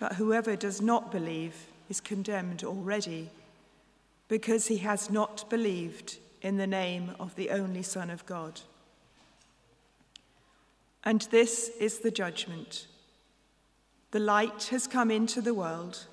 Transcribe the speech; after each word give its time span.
but 0.00 0.14
whoever 0.14 0.56
does 0.56 0.80
not 0.80 1.12
believe 1.12 1.66
is 1.90 2.00
condemned 2.00 2.64
already, 2.64 3.28
because 4.28 4.66
he 4.68 4.78
has 4.78 5.10
not 5.10 5.48
believed 5.50 6.16
in 6.40 6.56
the 6.56 6.66
name 6.66 7.14
of 7.20 7.36
the 7.36 7.50
only 7.50 7.82
Son 7.82 8.08
of 8.08 8.24
God. 8.24 8.62
And 11.04 11.20
this 11.30 11.70
is 11.78 11.98
the 11.98 12.10
judgment. 12.10 12.86
The 14.12 14.20
light 14.20 14.68
has 14.70 14.86
come 14.86 15.10
into 15.10 15.42
the 15.42 15.54
world, 15.54 16.06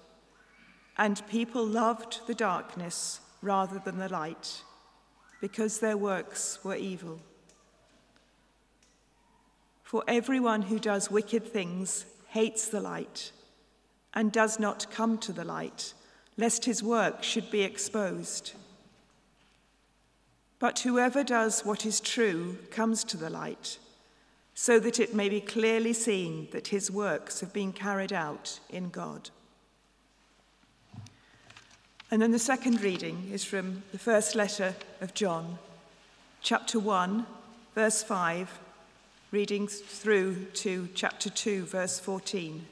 and 0.98 1.26
people 1.30 1.66
loved 1.66 2.28
the 2.28 2.36
darkness 2.36 3.22
rather 3.42 3.80
than 3.80 4.00
the 4.00 4.10
light, 4.10 4.64
because 5.40 5.80
their 5.80 5.98
works 5.98 6.60
were 6.62 6.76
evil. 6.76 7.22
For 9.84 10.04
everyone 10.10 10.64
who 10.64 10.78
does 10.78 11.10
wicked 11.10 11.48
things 11.48 12.06
hates 12.28 12.68
the 12.68 12.82
light 12.82 13.32
and 14.18 14.32
does 14.32 14.60
not 14.60 14.90
come 14.90 15.16
to 15.16 15.32
the 15.32 15.46
light, 15.46 15.94
lest 16.38 16.66
his 16.66 16.82
work 16.82 17.22
should 17.22 17.52
be 17.52 17.62
exposed. 17.62 18.54
But 20.58 20.80
whoever 20.80 21.24
does 21.24 21.62
what 21.62 21.86
is 21.86 22.00
true 22.00 22.58
comes 22.72 23.04
to 23.04 23.18
the 23.18 23.30
light, 23.30 23.78
so 24.56 24.80
that 24.80 25.00
it 25.00 25.14
may 25.14 25.30
be 25.30 25.40
clearly 25.40 25.94
seen 25.94 26.48
that 26.52 26.70
his 26.70 26.90
works 26.90 27.42
have 27.42 27.54
been 27.54 27.72
carried 27.72 28.12
out 28.12 28.60
in 28.72 28.90
God. 28.90 29.30
And 32.10 32.20
then 32.20 32.32
the 32.32 32.40
second 32.40 32.82
reading 32.82 33.30
is 33.32 33.44
from 33.44 33.84
the 33.92 34.00
first 34.00 34.34
letter 34.34 34.74
of 35.00 35.14
John, 35.14 35.60
chapter 36.42 36.80
1, 36.80 37.24
verse 37.76 38.02
5, 38.02 38.60
reading 39.30 39.68
through 39.68 40.46
to 40.56 40.90
chapter 40.96 41.30
2, 41.30 41.66
verse 41.66 42.00
14 42.00 42.66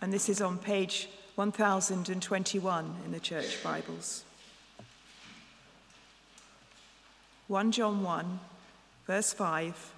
and 0.00 0.12
this 0.12 0.28
is 0.28 0.40
on 0.40 0.58
page 0.58 1.08
1021 1.34 2.96
in 3.04 3.12
the 3.12 3.20
Church 3.20 3.62
Bibles. 3.62 4.24
1 7.48 7.72
John 7.72 8.02
1, 8.02 8.40
verse 9.06 9.32
5. 9.32 9.92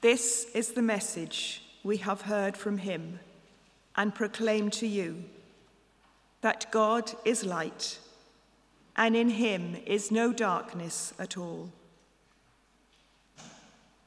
This 0.00 0.46
is 0.54 0.72
the 0.72 0.82
message 0.82 1.62
we 1.84 1.98
have 1.98 2.22
heard 2.22 2.56
from 2.56 2.78
him 2.78 3.20
and 3.96 4.14
proclaim 4.14 4.70
to 4.70 4.86
you 4.86 5.24
that 6.40 6.70
God 6.72 7.12
is 7.24 7.44
light, 7.44 7.98
and 8.96 9.14
in 9.14 9.30
him 9.30 9.76
is 9.86 10.10
no 10.10 10.32
darkness 10.32 11.14
at 11.18 11.36
all. 11.38 11.70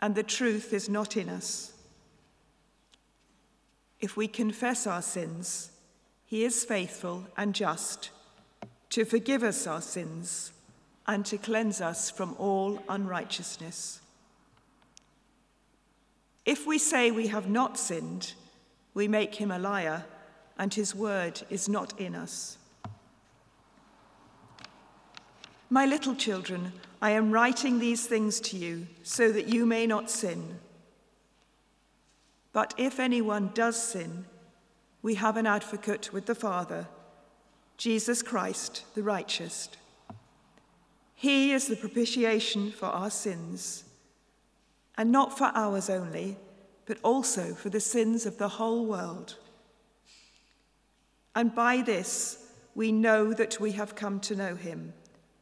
and 0.00 0.14
the 0.14 0.22
truth 0.22 0.72
is 0.72 0.88
not 0.88 1.16
in 1.16 1.28
us. 1.28 1.72
If 4.00 4.16
we 4.16 4.28
confess 4.28 4.86
our 4.86 5.02
sins, 5.02 5.70
he 6.24 6.44
is 6.44 6.64
faithful 6.64 7.26
and 7.36 7.54
just 7.54 8.10
to 8.90 9.04
forgive 9.04 9.42
us 9.42 9.66
our 9.66 9.80
sins 9.80 10.52
and 11.06 11.24
to 11.26 11.38
cleanse 11.38 11.80
us 11.80 12.10
from 12.10 12.36
all 12.38 12.82
unrighteousness. 12.88 14.00
If 16.44 16.66
we 16.66 16.78
say 16.78 17.10
we 17.10 17.28
have 17.28 17.48
not 17.48 17.78
sinned, 17.78 18.34
we 18.94 19.08
make 19.08 19.34
him 19.34 19.50
a 19.50 19.58
liar, 19.58 20.04
and 20.58 20.72
his 20.72 20.94
word 20.94 21.42
is 21.50 21.68
not 21.68 21.98
in 21.98 22.14
us. 22.14 22.57
My 25.70 25.84
little 25.84 26.14
children, 26.14 26.72
I 27.02 27.10
am 27.10 27.30
writing 27.30 27.78
these 27.78 28.06
things 28.06 28.40
to 28.40 28.56
you 28.56 28.86
so 29.02 29.30
that 29.32 29.48
you 29.48 29.66
may 29.66 29.86
not 29.86 30.10
sin. 30.10 30.58
But 32.54 32.72
if 32.78 32.98
anyone 32.98 33.50
does 33.52 33.80
sin, 33.80 34.24
we 35.02 35.16
have 35.16 35.36
an 35.36 35.46
advocate 35.46 36.10
with 36.12 36.24
the 36.24 36.34
Father, 36.34 36.88
Jesus 37.76 38.22
Christ, 38.22 38.84
the 38.94 39.02
righteous. 39.02 39.68
He 41.14 41.52
is 41.52 41.66
the 41.66 41.76
propitiation 41.76 42.72
for 42.72 42.86
our 42.86 43.10
sins, 43.10 43.84
and 44.96 45.12
not 45.12 45.36
for 45.36 45.52
ours 45.54 45.90
only, 45.90 46.36
but 46.86 46.98
also 47.02 47.54
for 47.54 47.68
the 47.68 47.80
sins 47.80 48.24
of 48.24 48.38
the 48.38 48.48
whole 48.48 48.86
world. 48.86 49.36
And 51.34 51.54
by 51.54 51.82
this 51.82 52.46
we 52.74 52.90
know 52.90 53.34
that 53.34 53.60
we 53.60 53.72
have 53.72 53.94
come 53.94 54.18
to 54.20 54.34
know 54.34 54.54
him 54.56 54.94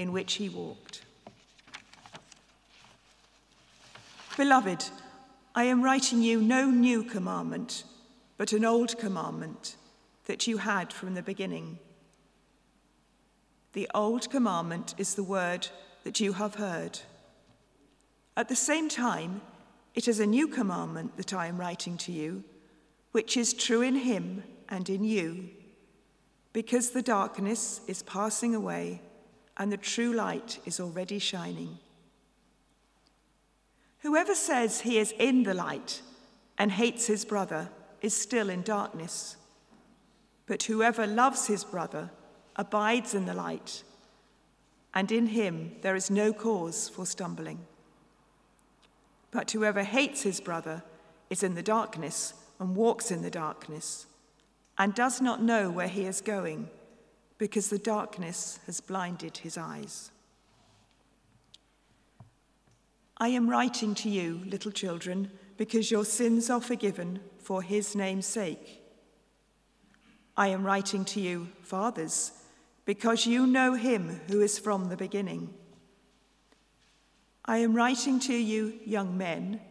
in 0.00 0.12
which 0.12 0.34
he 0.34 0.48
walked. 0.48 1.02
Beloved, 4.34 4.86
I 5.54 5.64
am 5.64 5.82
writing 5.82 6.22
you 6.22 6.40
no 6.40 6.70
new 6.70 7.04
commandment, 7.04 7.84
but 8.38 8.54
an 8.54 8.64
old 8.64 8.98
commandment 8.98 9.76
that 10.24 10.46
you 10.46 10.56
had 10.56 10.90
from 10.90 11.12
the 11.12 11.22
beginning. 11.22 11.78
The 13.74 13.90
old 13.94 14.30
commandment 14.30 14.94
is 14.96 15.14
the 15.14 15.22
word 15.22 15.68
that 16.04 16.18
you 16.18 16.32
have 16.32 16.54
heard. 16.54 17.00
At 18.38 18.48
the 18.48 18.56
same 18.56 18.88
time, 18.88 19.42
it 19.94 20.08
is 20.08 20.18
a 20.18 20.24
new 20.24 20.48
commandment 20.48 21.18
that 21.18 21.34
I 21.34 21.46
am 21.46 21.60
writing 21.60 21.98
to 21.98 22.12
you, 22.12 22.42
which 23.12 23.36
is 23.36 23.52
true 23.52 23.82
in 23.82 23.96
him 23.96 24.44
and 24.66 24.88
in 24.88 25.04
you, 25.04 25.50
because 26.54 26.92
the 26.92 27.02
darkness 27.02 27.82
is 27.86 28.02
passing 28.02 28.54
away 28.54 29.02
and 29.56 29.70
the 29.70 29.76
true 29.76 30.12
light 30.12 30.58
is 30.64 30.80
already 30.80 31.18
shining. 31.18 31.78
Whoever 34.00 34.34
says 34.34 34.80
he 34.80 34.98
is 34.98 35.12
in 35.18 35.42
the 35.42 35.54
light 35.54 36.02
and 36.56 36.72
hates 36.72 37.06
his 37.06 37.24
brother 37.24 37.68
is 38.00 38.14
still 38.14 38.48
in 38.48 38.62
darkness. 38.62 39.36
But 40.46 40.62
whoever 40.64 41.06
loves 41.06 41.46
his 41.46 41.64
brother 41.64 42.10
abides 42.56 43.14
in 43.14 43.26
the 43.26 43.34
light, 43.34 43.82
and 44.94 45.12
in 45.12 45.28
him 45.28 45.76
there 45.82 45.94
is 45.94 46.10
no 46.10 46.32
cause 46.32 46.88
for 46.88 47.06
stumbling. 47.06 47.60
But 49.30 49.50
whoever 49.50 49.84
hates 49.84 50.22
his 50.22 50.40
brother 50.40 50.82
is 51.28 51.42
in 51.42 51.54
the 51.54 51.62
darkness 51.62 52.34
and 52.58 52.74
walks 52.74 53.10
in 53.10 53.22
the 53.22 53.30
darkness, 53.30 54.06
and 54.76 54.94
does 54.94 55.20
not 55.20 55.42
know 55.42 55.70
where 55.70 55.88
he 55.88 56.04
is 56.04 56.20
going 56.20 56.68
because 57.40 57.70
the 57.70 57.78
darkness 57.78 58.60
has 58.66 58.82
blinded 58.82 59.38
his 59.38 59.56
eyes. 59.56 60.10
I 63.16 63.28
am 63.28 63.48
writing 63.48 63.94
to 63.94 64.10
you, 64.10 64.42
little 64.44 64.70
children, 64.70 65.30
because 65.56 65.90
your 65.90 66.04
sins 66.04 66.50
are 66.50 66.60
forgiven 66.60 67.20
for 67.38 67.62
his 67.62 67.96
name's 67.96 68.26
sake. 68.26 68.82
I 70.36 70.48
am 70.48 70.64
writing 70.64 71.06
to 71.06 71.20
you, 71.20 71.48
fathers, 71.62 72.32
because 72.84 73.24
you 73.24 73.46
know 73.46 73.72
him 73.72 74.20
who 74.26 74.42
is 74.42 74.58
from 74.58 74.90
the 74.90 74.96
beginning. 74.98 75.54
I 77.46 77.58
am 77.58 77.72
writing 77.72 78.20
to 78.20 78.34
you, 78.34 78.74
young 78.84 79.16
men, 79.16 79.62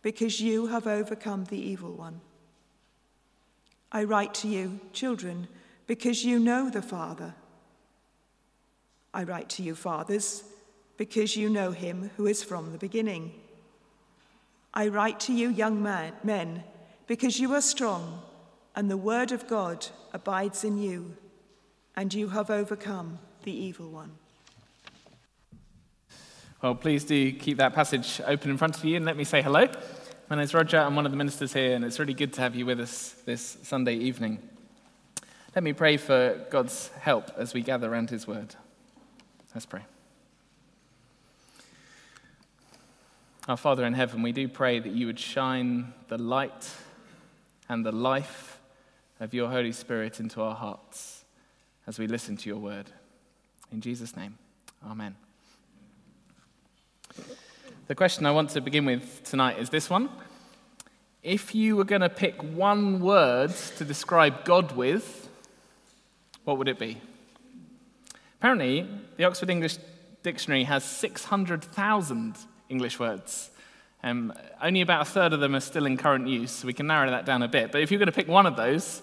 because 0.00 0.40
you 0.40 0.68
have 0.68 0.86
overcome 0.86 1.44
the 1.44 1.60
evil 1.60 1.92
one. 1.92 2.22
I 3.92 4.04
write 4.04 4.32
to 4.36 4.48
you, 4.48 4.80
children, 4.94 5.48
because 5.90 6.24
you 6.24 6.38
know 6.38 6.70
the 6.70 6.80
Father. 6.80 7.34
I 9.12 9.24
write 9.24 9.48
to 9.48 9.64
you, 9.64 9.74
fathers, 9.74 10.44
because 10.96 11.34
you 11.34 11.48
know 11.50 11.72
him 11.72 12.12
who 12.16 12.28
is 12.28 12.44
from 12.44 12.70
the 12.70 12.78
beginning. 12.78 13.32
I 14.72 14.86
write 14.86 15.18
to 15.26 15.32
you, 15.32 15.48
young 15.48 15.82
man, 15.82 16.12
men, 16.22 16.62
because 17.08 17.40
you 17.40 17.52
are 17.54 17.60
strong, 17.60 18.22
and 18.76 18.88
the 18.88 18.96
word 18.96 19.32
of 19.32 19.48
God 19.48 19.84
abides 20.12 20.62
in 20.62 20.78
you, 20.78 21.16
and 21.96 22.14
you 22.14 22.28
have 22.28 22.50
overcome 22.50 23.18
the 23.42 23.50
evil 23.50 23.90
one. 23.90 24.12
Well, 26.62 26.76
please 26.76 27.02
do 27.02 27.32
keep 27.32 27.56
that 27.56 27.74
passage 27.74 28.20
open 28.28 28.52
in 28.52 28.58
front 28.58 28.76
of 28.76 28.84
you 28.84 28.94
and 28.94 29.04
let 29.04 29.16
me 29.16 29.24
say 29.24 29.42
hello. 29.42 29.66
My 30.28 30.36
name 30.36 30.44
is 30.44 30.54
Roger. 30.54 30.78
I'm 30.78 30.94
one 30.94 31.04
of 31.04 31.10
the 31.10 31.18
ministers 31.18 31.52
here, 31.52 31.74
and 31.74 31.84
it's 31.84 31.98
really 31.98 32.14
good 32.14 32.32
to 32.34 32.42
have 32.42 32.54
you 32.54 32.64
with 32.64 32.78
us 32.78 33.16
this 33.26 33.58
Sunday 33.64 33.94
evening. 33.94 34.38
Let 35.52 35.64
me 35.64 35.72
pray 35.72 35.96
for 35.96 36.46
God's 36.48 36.90
help 37.00 37.32
as 37.36 37.54
we 37.54 37.62
gather 37.62 37.92
around 37.92 38.10
His 38.10 38.24
word. 38.24 38.54
Let's 39.52 39.66
pray. 39.66 39.82
Our 43.48 43.56
Father 43.56 43.84
in 43.84 43.94
heaven, 43.94 44.22
we 44.22 44.30
do 44.30 44.46
pray 44.46 44.78
that 44.78 44.92
you 44.92 45.06
would 45.06 45.18
shine 45.18 45.92
the 46.06 46.18
light 46.18 46.70
and 47.68 47.84
the 47.84 47.90
life 47.90 48.60
of 49.18 49.34
your 49.34 49.48
Holy 49.48 49.72
Spirit 49.72 50.20
into 50.20 50.40
our 50.40 50.54
hearts 50.54 51.24
as 51.84 51.98
we 51.98 52.06
listen 52.06 52.36
to 52.36 52.48
your 52.48 52.58
word. 52.58 52.86
In 53.72 53.80
Jesus' 53.80 54.16
name, 54.16 54.38
amen. 54.88 55.16
The 57.88 57.96
question 57.96 58.24
I 58.24 58.30
want 58.30 58.50
to 58.50 58.60
begin 58.60 58.84
with 58.84 59.24
tonight 59.24 59.58
is 59.58 59.68
this 59.68 59.90
one. 59.90 60.10
If 61.24 61.56
you 61.56 61.76
were 61.76 61.84
going 61.84 62.02
to 62.02 62.08
pick 62.08 62.40
one 62.40 63.00
word 63.00 63.50
to 63.78 63.84
describe 63.84 64.44
God 64.44 64.76
with, 64.76 65.26
what 66.44 66.58
would 66.58 66.68
it 66.68 66.78
be? 66.78 67.00
Apparently, 68.38 68.88
the 69.16 69.24
Oxford 69.24 69.50
English 69.50 69.76
Dictionary 70.22 70.64
has 70.64 70.84
600,000 70.84 72.36
English 72.68 72.98
words. 72.98 73.50
Um, 74.02 74.32
only 74.62 74.80
about 74.80 75.02
a 75.02 75.04
third 75.04 75.32
of 75.32 75.40
them 75.40 75.54
are 75.54 75.60
still 75.60 75.86
in 75.86 75.96
current 75.96 76.26
use, 76.26 76.50
so 76.50 76.66
we 76.66 76.72
can 76.72 76.86
narrow 76.86 77.10
that 77.10 77.26
down 77.26 77.42
a 77.42 77.48
bit. 77.48 77.70
But 77.70 77.82
if 77.82 77.90
you're 77.90 77.98
going 77.98 78.06
to 78.06 78.12
pick 78.12 78.28
one 78.28 78.46
of 78.46 78.56
those, 78.56 79.02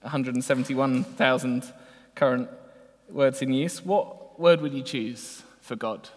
171,000 0.00 1.72
current 2.14 2.48
words 3.08 3.42
in 3.42 3.52
use, 3.52 3.84
what 3.84 4.40
word 4.40 4.60
would 4.60 4.74
you 4.74 4.82
choose 4.82 5.42
for 5.60 5.76
God? 5.76 6.08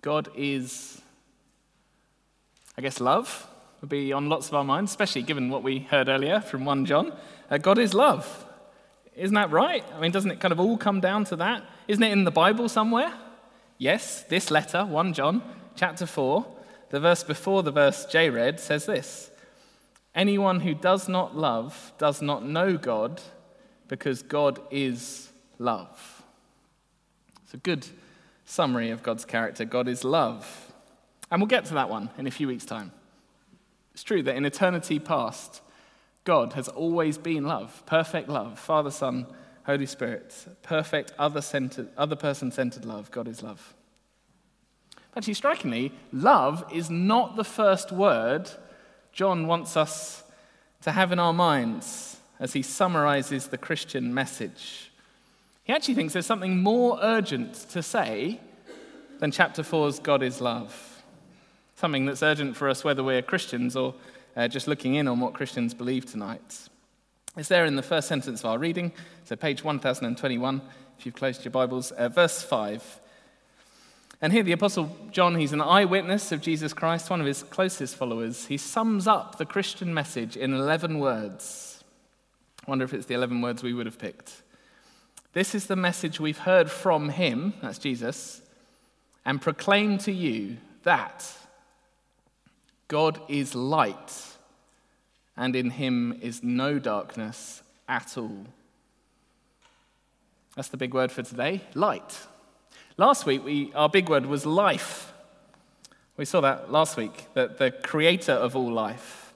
God 0.00 0.28
is, 0.36 1.00
I 2.76 2.82
guess, 2.82 3.00
love 3.00 3.46
would 3.82 3.90
be 3.90 4.12
on 4.12 4.28
lots 4.28 4.46
of 4.48 4.54
our 4.54 4.64
minds, 4.64 4.92
especially 4.92 5.22
given 5.22 5.50
what 5.50 5.64
we 5.64 5.80
heard 5.80 6.08
earlier 6.08 6.40
from 6.40 6.64
1 6.64 6.86
John. 6.86 7.12
Uh, 7.50 7.58
God 7.58 7.78
is 7.78 7.92
love. 7.92 8.46
Isn't 9.16 9.34
that 9.34 9.50
right? 9.50 9.84
I 9.94 10.00
mean, 10.00 10.12
doesn't 10.12 10.30
it 10.30 10.40
kind 10.40 10.52
of 10.52 10.60
all 10.60 10.78
come 10.78 11.00
down 11.00 11.24
to 11.26 11.36
that? 11.36 11.64
Isn't 11.88 12.02
it 12.02 12.12
in 12.12 12.22
the 12.22 12.30
Bible 12.30 12.68
somewhere? 12.68 13.12
Yes, 13.78 14.22
this 14.22 14.52
letter, 14.52 14.86
1 14.86 15.12
John, 15.14 15.42
chapter 15.74 16.06
4, 16.06 16.46
the 16.90 17.00
verse 17.00 17.24
before 17.24 17.64
the 17.64 17.72
verse 17.72 18.06
Jay 18.06 18.30
read, 18.30 18.60
says 18.60 18.86
this 18.86 19.30
Anyone 20.14 20.60
who 20.60 20.74
does 20.74 21.08
not 21.08 21.36
love 21.36 21.92
does 21.98 22.22
not 22.22 22.44
know 22.44 22.76
God, 22.76 23.20
because 23.88 24.22
God 24.22 24.60
is 24.70 25.30
love. 25.58 26.22
It's 27.42 27.54
a 27.54 27.56
good 27.56 27.88
summary 28.44 28.90
of 28.90 29.02
God's 29.02 29.24
character. 29.24 29.64
God 29.64 29.88
is 29.88 30.04
love. 30.04 30.72
And 31.32 31.40
we'll 31.40 31.48
get 31.48 31.64
to 31.66 31.74
that 31.74 31.90
one 31.90 32.10
in 32.16 32.28
a 32.28 32.30
few 32.30 32.46
weeks' 32.46 32.64
time. 32.64 32.92
It's 33.92 34.02
true 34.02 34.22
that 34.22 34.36
in 34.36 34.44
eternity 34.44 34.98
past, 34.98 35.60
God 36.24 36.52
has 36.54 36.68
always 36.68 37.18
been 37.18 37.44
love, 37.44 37.82
perfect 37.86 38.28
love, 38.28 38.58
Father, 38.58 38.90
Son, 38.90 39.26
Holy 39.64 39.86
Spirit, 39.86 40.34
perfect 40.62 41.12
other, 41.18 41.42
other 41.96 42.16
person 42.16 42.50
centered 42.50 42.84
love. 42.84 43.10
God 43.10 43.28
is 43.28 43.42
love. 43.42 43.74
Actually, 45.16 45.34
strikingly, 45.34 45.92
love 46.12 46.64
is 46.72 46.88
not 46.88 47.36
the 47.36 47.44
first 47.44 47.92
word 47.92 48.50
John 49.12 49.46
wants 49.46 49.76
us 49.76 50.24
to 50.82 50.90
have 50.90 51.12
in 51.12 51.18
our 51.18 51.34
minds 51.34 52.16
as 52.40 52.54
he 52.54 52.62
summarizes 52.62 53.48
the 53.48 53.58
Christian 53.58 54.14
message. 54.14 54.90
He 55.64 55.72
actually 55.72 55.94
thinks 55.94 56.14
there's 56.14 56.26
something 56.26 56.62
more 56.62 56.98
urgent 57.02 57.54
to 57.70 57.82
say 57.82 58.40
than 59.20 59.30
chapter 59.30 59.62
4's 59.62 59.98
God 60.00 60.22
is 60.22 60.40
love. 60.40 60.91
Something 61.82 62.06
that's 62.06 62.22
urgent 62.22 62.56
for 62.56 62.68
us 62.68 62.84
whether 62.84 63.02
we're 63.02 63.22
Christians 63.22 63.74
or 63.74 63.96
uh, 64.36 64.46
just 64.46 64.68
looking 64.68 64.94
in 64.94 65.08
on 65.08 65.18
what 65.18 65.34
Christians 65.34 65.74
believe 65.74 66.06
tonight. 66.06 66.68
It's 67.36 67.48
there 67.48 67.64
in 67.64 67.74
the 67.74 67.82
first 67.82 68.06
sentence 68.06 68.38
of 68.38 68.46
our 68.46 68.56
reading, 68.56 68.92
so 69.24 69.34
page 69.34 69.64
1021, 69.64 70.62
if 70.96 71.04
you've 71.04 71.16
closed 71.16 71.44
your 71.44 71.50
Bibles, 71.50 71.90
uh, 71.90 72.08
verse 72.08 72.40
5. 72.40 73.00
And 74.20 74.32
here, 74.32 74.44
the 74.44 74.52
Apostle 74.52 74.96
John, 75.10 75.34
he's 75.34 75.52
an 75.52 75.60
eyewitness 75.60 76.30
of 76.30 76.40
Jesus 76.40 76.72
Christ, 76.72 77.10
one 77.10 77.20
of 77.20 77.26
his 77.26 77.42
closest 77.42 77.96
followers. 77.96 78.46
He 78.46 78.58
sums 78.58 79.08
up 79.08 79.38
the 79.38 79.44
Christian 79.44 79.92
message 79.92 80.36
in 80.36 80.54
11 80.54 81.00
words. 81.00 81.82
I 82.64 82.70
wonder 82.70 82.84
if 82.84 82.94
it's 82.94 83.06
the 83.06 83.14
11 83.14 83.40
words 83.40 83.64
we 83.64 83.74
would 83.74 83.86
have 83.86 83.98
picked. 83.98 84.42
This 85.32 85.52
is 85.52 85.66
the 85.66 85.74
message 85.74 86.20
we've 86.20 86.38
heard 86.38 86.70
from 86.70 87.08
him, 87.08 87.54
that's 87.60 87.78
Jesus, 87.78 88.40
and 89.24 89.42
proclaim 89.42 89.98
to 89.98 90.12
you 90.12 90.58
that 90.84 91.38
God 92.92 93.22
is 93.26 93.54
light, 93.54 94.12
and 95.34 95.56
in 95.56 95.70
him 95.70 96.18
is 96.20 96.42
no 96.42 96.78
darkness 96.78 97.62
at 97.88 98.18
all. 98.18 98.44
That's 100.56 100.68
the 100.68 100.76
big 100.76 100.92
word 100.92 101.10
for 101.10 101.22
today 101.22 101.62
light. 101.72 102.26
Last 102.98 103.24
week, 103.24 103.42
we, 103.46 103.72
our 103.72 103.88
big 103.88 104.10
word 104.10 104.26
was 104.26 104.44
life. 104.44 105.10
We 106.18 106.26
saw 106.26 106.42
that 106.42 106.70
last 106.70 106.98
week, 106.98 107.28
that 107.32 107.56
the 107.56 107.70
creator 107.70 108.32
of 108.32 108.54
all 108.54 108.70
life, 108.70 109.32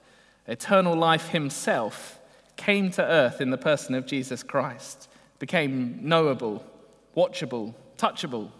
eternal 0.47 0.95
life 0.95 1.29
himself, 1.29 2.19
came 2.57 2.91
to 2.91 3.03
earth 3.03 3.41
in 3.41 3.49
the 3.49 3.57
person 3.57 3.95
of 3.95 4.05
Jesus 4.05 4.43
Christ, 4.43 5.09
became 5.39 6.01
knowable, 6.03 6.63
watchable, 7.17 7.73
touchable. 7.97 8.51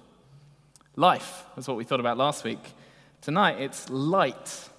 Life 0.97 1.45
was 1.55 1.69
what 1.69 1.77
we 1.77 1.85
thought 1.85 2.01
about 2.01 2.17
last 2.17 2.45
week. 2.45 2.73
Tonight, 3.21 3.61
it's 3.61 3.91
light. 3.91 4.71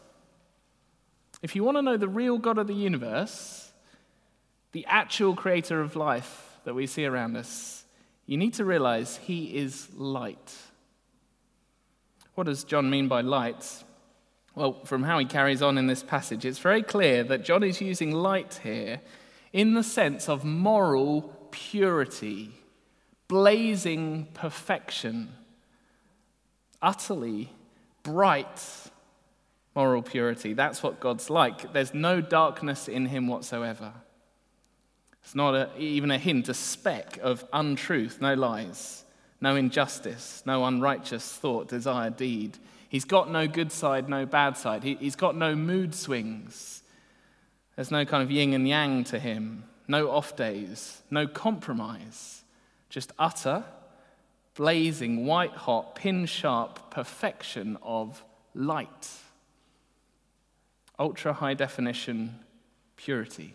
If 1.41 1.56
you 1.56 1.63
want 1.63 1.77
to 1.77 1.82
know 1.82 1.98
the 1.98 2.08
real 2.08 2.38
God 2.38 2.58
of 2.58 2.67
the 2.67 2.74
universe, 2.74 3.72
the 4.72 4.86
actual 4.88 5.36
creator 5.36 5.82
of 5.82 5.96
life 5.96 6.58
that 6.63 6.74
we 6.74 6.88
see 6.88 7.06
around 7.06 7.36
us, 7.36 7.86
you 8.25 8.38
need 8.38 8.56
to 8.56 8.65
realize 8.65 9.17
he 9.17 9.56
is 9.56 9.88
light. 9.94 10.56
What 12.36 12.46
does 12.46 12.63
John 12.63 12.89
mean 12.89 13.08
by 13.08 13.22
light? 13.22 13.84
Well, 14.56 14.84
from 14.86 15.03
how 15.03 15.20
he 15.20 15.25
carries 15.25 15.62
on 15.62 15.77
in 15.77 15.88
this 15.88 16.03
passage, 16.03 16.44
it's 16.44 16.60
very 16.60 16.82
clear 16.82 17.24
that 17.24 17.46
John 17.46 17.63
is 17.63 17.82
using 17.82 18.12
light 18.12 18.60
here 18.63 19.01
in 19.53 19.75
the 19.75 19.84
sense 19.84 20.27
of 20.27 20.44
moral 20.44 21.34
purity, 21.51 22.51
blazing 23.27 24.27
perfection, 24.34 25.29
utterly 26.82 27.51
bright 28.03 28.62
moral 29.77 30.01
purity. 30.01 30.53
That's 30.53 30.81
what 30.81 31.00
God's 31.00 31.29
like. 31.29 31.72
There's 31.72 31.93
no 31.93 32.19
darkness 32.19 32.88
in 32.88 33.05
him 33.05 33.27
whatsoever. 33.27 33.93
It's 35.22 35.36
not 35.36 35.53
a, 35.53 35.69
even 35.77 36.10
a 36.10 36.17
hint, 36.17 36.50
a 36.50 36.55
speck 36.55 37.19
of 37.22 37.46
untruth, 37.53 38.19
no 38.19 38.34
lies, 38.34 39.05
no 39.39 39.55
injustice, 39.55 40.41
no 40.48 40.65
unrighteous 40.65 41.31
thought, 41.31 41.67
desire, 41.67 42.10
deed. 42.10 42.57
He's 42.89 43.05
got 43.05 43.29
no 43.29 43.48
good 43.48 43.72
side, 43.72 44.10
no 44.10 44.25
bad 44.25 44.57
side. 44.57 44.84
He, 44.84 44.96
he's 44.96 45.15
got 45.15 45.36
no 45.36 45.55
mood 45.55 45.93
swings. 45.93 46.81
There's 47.75 47.91
no 47.91 48.03
kind 48.03 48.24
of 48.24 48.31
yin 48.31 48.55
and 48.55 48.67
yang 48.67 49.03
to 49.03 49.19
him, 49.19 49.63
no 49.88 50.10
off 50.10 50.36
days, 50.36 51.03
no 51.12 51.27
compromise, 51.27 52.43
just 52.89 53.12
utter, 53.19 53.63
blazing, 54.55 55.27
white 55.27 55.51
hot, 55.53 55.93
pin 55.93 56.25
sharp 56.25 56.89
perfection 56.89 57.77
of 57.84 58.24
light 58.55 59.07
ultra 61.00 61.34
high 61.34 61.54
definition 61.54 62.39
purity. 62.96 63.54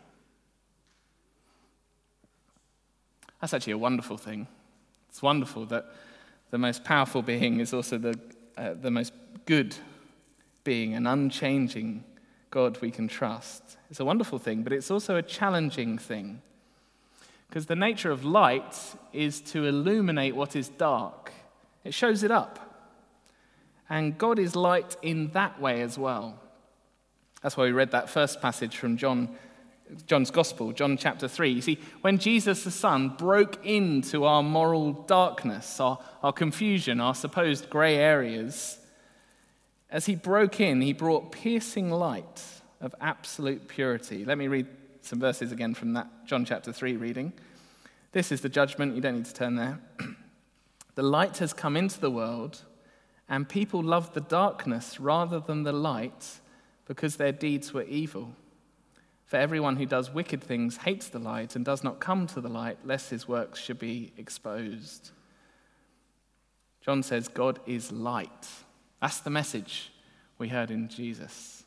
That's 3.40 3.52
actually 3.52 3.72
a 3.72 3.78
wonderful 3.78 4.16
thing. 4.16 4.46
It's 5.08 5.20
wonderful 5.20 5.66
that 5.66 5.86
the 6.50 6.58
most 6.58 6.84
powerful 6.84 7.22
being 7.22 7.60
is 7.60 7.74
also 7.74 7.98
the, 7.98 8.18
uh, 8.56 8.74
the 8.74 8.90
most 8.90 9.12
good 9.46 9.74
being, 10.64 10.94
an 10.94 11.06
unchanging 11.06 12.04
God 12.50 12.78
we 12.80 12.90
can 12.90 13.08
trust. 13.08 13.76
It's 13.90 13.98
a 13.98 14.04
wonderful 14.04 14.38
thing, 14.38 14.62
but 14.62 14.72
it's 14.72 14.90
also 14.90 15.16
a 15.16 15.22
challenging 15.22 15.98
thing. 15.98 16.40
Because 17.48 17.66
the 17.66 17.76
nature 17.76 18.10
of 18.10 18.24
light 18.24 18.76
is 19.12 19.40
to 19.40 19.66
illuminate 19.66 20.36
what 20.36 20.54
is 20.54 20.68
dark, 20.68 21.32
it 21.84 21.92
shows 21.92 22.22
it 22.22 22.30
up. 22.30 22.58
And 23.90 24.16
God 24.16 24.38
is 24.38 24.54
light 24.54 24.96
in 25.02 25.32
that 25.32 25.60
way 25.60 25.82
as 25.82 25.98
well. 25.98 26.38
That's 27.42 27.56
why 27.56 27.64
we 27.64 27.72
read 27.72 27.90
that 27.90 28.08
first 28.08 28.40
passage 28.40 28.76
from 28.76 28.96
John, 28.96 29.28
John's 30.06 30.30
Gospel, 30.30 30.72
John 30.72 30.96
chapter 30.96 31.26
3. 31.26 31.50
You 31.50 31.60
see, 31.60 31.78
when 32.00 32.18
Jesus 32.18 32.62
the 32.62 32.70
Son 32.70 33.08
broke 33.10 33.64
into 33.66 34.24
our 34.24 34.42
moral 34.42 34.92
darkness, 34.92 35.80
our, 35.80 35.98
our 36.22 36.32
confusion, 36.32 37.00
our 37.00 37.14
supposed 37.14 37.68
grey 37.68 37.96
areas, 37.96 38.78
as 39.90 40.06
he 40.06 40.14
broke 40.14 40.60
in, 40.60 40.80
he 40.80 40.92
brought 40.92 41.32
piercing 41.32 41.90
light 41.90 42.42
of 42.80 42.94
absolute 43.00 43.66
purity. 43.68 44.24
Let 44.24 44.38
me 44.38 44.46
read 44.46 44.66
some 45.02 45.18
verses 45.18 45.50
again 45.50 45.74
from 45.74 45.94
that 45.94 46.08
John 46.26 46.44
chapter 46.44 46.72
3 46.72 46.96
reading. 46.96 47.32
This 48.12 48.30
is 48.30 48.40
the 48.40 48.48
judgment. 48.48 48.94
You 48.94 49.00
don't 49.00 49.16
need 49.16 49.24
to 49.24 49.34
turn 49.34 49.56
there. 49.56 49.80
the 50.94 51.02
light 51.02 51.38
has 51.38 51.52
come 51.52 51.76
into 51.76 51.98
the 51.98 52.10
world, 52.10 52.62
and 53.28 53.48
people 53.48 53.82
love 53.82 54.14
the 54.14 54.20
darkness 54.20 55.00
rather 55.00 55.40
than 55.40 55.64
the 55.64 55.72
light 55.72 56.40
because 56.92 57.16
their 57.16 57.32
deeds 57.32 57.72
were 57.72 57.84
evil. 57.84 58.28
For 59.24 59.38
everyone 59.38 59.76
who 59.76 59.86
does 59.86 60.12
wicked 60.12 60.44
things 60.44 60.76
hates 60.76 61.08
the 61.08 61.18
light 61.18 61.56
and 61.56 61.64
does 61.64 61.82
not 61.82 62.00
come 62.00 62.26
to 62.26 62.40
the 62.42 62.50
light, 62.50 62.76
lest 62.84 63.08
his 63.08 63.26
works 63.26 63.58
should 63.58 63.78
be 63.78 64.12
exposed. 64.18 65.10
John 66.82 67.02
says, 67.02 67.28
God 67.28 67.60
is 67.66 67.90
light. 67.90 68.46
That's 69.00 69.20
the 69.20 69.30
message 69.30 69.90
we 70.36 70.48
heard 70.48 70.70
in 70.70 70.90
Jesus. 70.90 71.64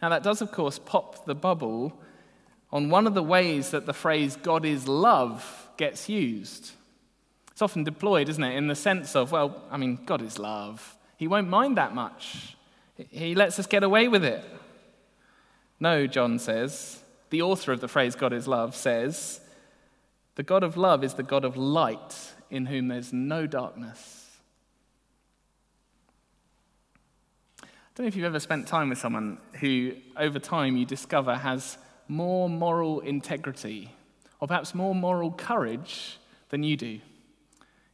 Now, 0.00 0.08
that 0.08 0.22
does, 0.22 0.40
of 0.40 0.52
course, 0.52 0.78
pop 0.78 1.26
the 1.26 1.34
bubble 1.34 2.00
on 2.72 2.88
one 2.88 3.06
of 3.06 3.12
the 3.12 3.22
ways 3.22 3.72
that 3.72 3.84
the 3.84 3.92
phrase 3.92 4.36
God 4.36 4.64
is 4.64 4.88
love 4.88 5.68
gets 5.76 6.08
used. 6.08 6.70
It's 7.50 7.60
often 7.60 7.84
deployed, 7.84 8.30
isn't 8.30 8.42
it, 8.42 8.56
in 8.56 8.68
the 8.68 8.74
sense 8.74 9.14
of, 9.14 9.32
well, 9.32 9.64
I 9.70 9.76
mean, 9.76 9.98
God 10.06 10.22
is 10.22 10.38
love. 10.38 10.96
He 11.18 11.28
won't 11.28 11.48
mind 11.48 11.76
that 11.76 11.94
much, 11.94 12.56
He 13.08 13.34
lets 13.34 13.58
us 13.58 13.66
get 13.66 13.82
away 13.82 14.08
with 14.08 14.24
it. 14.24 14.44
No, 15.78 16.06
John 16.06 16.38
says, 16.38 17.02
the 17.30 17.42
author 17.42 17.72
of 17.72 17.80
the 17.80 17.88
phrase 17.88 18.14
God 18.14 18.32
is 18.32 18.46
love 18.46 18.76
says, 18.76 19.40
the 20.34 20.42
God 20.42 20.62
of 20.62 20.76
love 20.76 21.02
is 21.02 21.14
the 21.14 21.22
God 21.22 21.44
of 21.44 21.56
light 21.56 22.32
in 22.50 22.66
whom 22.66 22.88
there's 22.88 23.12
no 23.12 23.46
darkness. 23.46 24.26
I 27.62 27.66
don't 27.94 28.04
know 28.04 28.08
if 28.08 28.16
you've 28.16 28.24
ever 28.24 28.40
spent 28.40 28.66
time 28.66 28.88
with 28.88 28.98
someone 28.98 29.38
who, 29.60 29.92
over 30.16 30.38
time, 30.38 30.76
you 30.76 30.86
discover 30.86 31.34
has 31.34 31.76
more 32.08 32.48
moral 32.48 33.00
integrity 33.00 33.92
or 34.40 34.48
perhaps 34.48 34.74
more 34.74 34.94
moral 34.94 35.32
courage 35.32 36.18
than 36.48 36.62
you 36.62 36.76
do. 36.76 36.86
You 36.86 37.00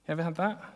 ever 0.09 0.23
had 0.23 0.37
that? 0.37 0.76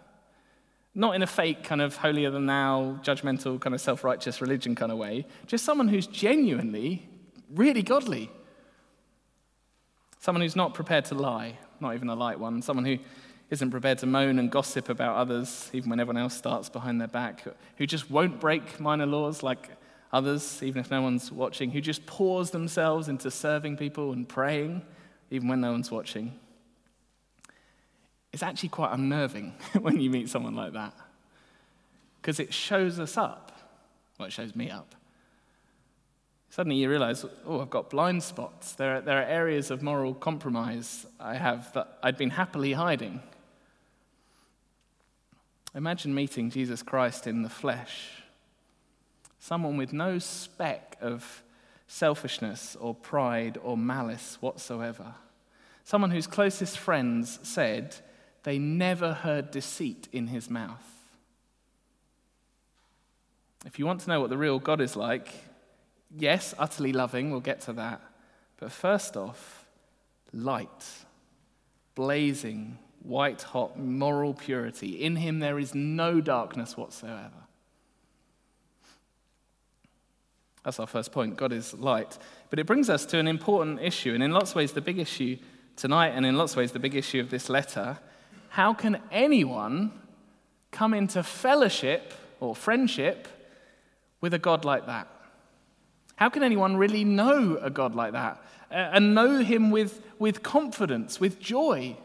Not 0.94 1.14
in 1.14 1.22
a 1.22 1.26
fake, 1.26 1.62
kind 1.62 1.80
of 1.80 1.96
holier 1.96 2.30
than 2.30 2.46
thou, 2.46 2.98
judgmental, 3.02 3.60
kind 3.60 3.74
of 3.74 3.80
self 3.80 4.02
righteous 4.02 4.40
religion 4.40 4.74
kind 4.74 4.90
of 4.90 4.98
way, 4.98 5.26
just 5.46 5.64
someone 5.64 5.88
who's 5.88 6.06
genuinely 6.06 7.08
really 7.54 7.82
godly. 7.82 8.30
Someone 10.18 10.42
who's 10.42 10.56
not 10.56 10.74
prepared 10.74 11.06
to 11.06 11.14
lie, 11.14 11.58
not 11.80 11.94
even 11.94 12.08
a 12.08 12.14
light 12.14 12.38
one. 12.38 12.60
Someone 12.60 12.84
who 12.84 12.98
isn't 13.50 13.70
prepared 13.70 13.98
to 13.98 14.06
moan 14.06 14.38
and 14.38 14.50
gossip 14.50 14.88
about 14.88 15.16
others, 15.16 15.70
even 15.72 15.90
when 15.90 15.98
everyone 15.98 16.20
else 16.22 16.36
starts 16.36 16.68
behind 16.68 17.00
their 17.00 17.08
back, 17.08 17.42
who 17.76 17.86
just 17.86 18.10
won't 18.10 18.40
break 18.40 18.78
minor 18.78 19.06
laws 19.06 19.42
like 19.42 19.70
others, 20.12 20.62
even 20.62 20.80
if 20.80 20.90
no 20.90 21.02
one's 21.02 21.32
watching, 21.32 21.70
who 21.70 21.80
just 21.80 22.04
pours 22.06 22.50
themselves 22.50 23.08
into 23.08 23.30
serving 23.30 23.76
people 23.76 24.12
and 24.12 24.28
praying, 24.28 24.82
even 25.30 25.48
when 25.48 25.60
no 25.60 25.72
one's 25.72 25.90
watching. 25.90 26.38
It's 28.32 28.42
actually 28.42 28.68
quite 28.68 28.92
unnerving 28.92 29.54
when 29.80 30.00
you 30.00 30.10
meet 30.10 30.28
someone 30.28 30.54
like 30.54 30.72
that, 30.74 30.94
because 32.20 32.40
it 32.40 32.54
shows 32.54 33.00
us 33.00 33.16
up. 33.16 33.52
Well, 34.18 34.28
it 34.28 34.32
shows 34.32 34.54
me 34.54 34.70
up. 34.70 34.94
Suddenly 36.50 36.76
you 36.76 36.90
realize, 36.90 37.24
oh, 37.46 37.60
I've 37.60 37.70
got 37.70 37.90
blind 37.90 38.22
spots. 38.24 38.72
There 38.72 38.96
are, 38.96 39.00
there 39.00 39.18
are 39.18 39.24
areas 39.24 39.70
of 39.70 39.82
moral 39.82 40.14
compromise 40.14 41.06
I 41.20 41.36
have 41.36 41.72
that 41.74 41.98
I'd 42.02 42.18
been 42.18 42.30
happily 42.30 42.72
hiding. 42.72 43.22
Imagine 45.74 46.12
meeting 46.12 46.50
Jesus 46.50 46.82
Christ 46.82 47.28
in 47.28 47.42
the 47.42 47.48
flesh, 47.48 48.22
someone 49.38 49.76
with 49.76 49.92
no 49.92 50.18
speck 50.18 50.96
of 51.00 51.44
selfishness 51.86 52.76
or 52.80 52.94
pride 52.94 53.56
or 53.62 53.76
malice 53.76 54.38
whatsoever, 54.40 55.14
someone 55.84 56.10
whose 56.10 56.26
closest 56.26 56.78
friends 56.78 57.38
said 57.44 57.94
they 58.42 58.58
never 58.58 59.12
heard 59.12 59.50
deceit 59.50 60.08
in 60.12 60.28
his 60.28 60.48
mouth. 60.48 60.84
If 63.66 63.78
you 63.78 63.86
want 63.86 64.00
to 64.02 64.08
know 64.08 64.20
what 64.20 64.30
the 64.30 64.38
real 64.38 64.58
God 64.58 64.80
is 64.80 64.96
like, 64.96 65.28
yes, 66.16 66.54
utterly 66.58 66.92
loving, 66.92 67.30
we'll 67.30 67.40
get 67.40 67.60
to 67.62 67.72
that. 67.74 68.00
But 68.58 68.72
first 68.72 69.16
off, 69.16 69.66
light, 70.32 70.86
blazing, 71.94 72.78
white 73.02 73.42
hot 73.42 73.78
moral 73.78 74.34
purity. 74.34 75.02
In 75.02 75.16
him 75.16 75.38
there 75.38 75.58
is 75.58 75.74
no 75.74 76.20
darkness 76.20 76.76
whatsoever. 76.76 77.30
That's 80.64 80.78
our 80.78 80.86
first 80.86 81.10
point. 81.12 81.36
God 81.36 81.52
is 81.52 81.72
light. 81.74 82.18
But 82.50 82.58
it 82.58 82.66
brings 82.66 82.90
us 82.90 83.06
to 83.06 83.18
an 83.18 83.26
important 83.26 83.80
issue, 83.80 84.12
and 84.12 84.22
in 84.22 84.30
lots 84.30 84.50
of 84.50 84.56
ways, 84.56 84.72
the 84.72 84.82
big 84.82 84.98
issue 84.98 85.38
tonight, 85.76 86.10
and 86.10 86.26
in 86.26 86.36
lots 86.36 86.52
of 86.52 86.58
ways, 86.58 86.72
the 86.72 86.78
big 86.78 86.94
issue 86.94 87.20
of 87.20 87.30
this 87.30 87.48
letter. 87.48 87.98
How 88.50 88.74
can 88.74 88.98
anyone 89.10 89.90
come 90.70 90.94
into 90.94 91.22
fellowship 91.22 92.12
or 92.38 92.54
friendship 92.54 93.26
with 94.20 94.34
a 94.34 94.38
God 94.38 94.64
like 94.64 94.86
that? 94.86 95.08
How 96.16 96.28
can 96.28 96.42
anyone 96.42 96.76
really 96.76 97.02
know 97.02 97.58
a 97.60 97.70
God 97.70 97.94
like 97.94 98.12
that 98.12 98.42
uh, 98.70 98.74
and 98.74 99.14
know 99.14 99.38
him 99.38 99.70
with, 99.70 100.02
with 100.18 100.42
confidence, 100.42 101.18
with 101.18 101.40
joy? 101.40 101.96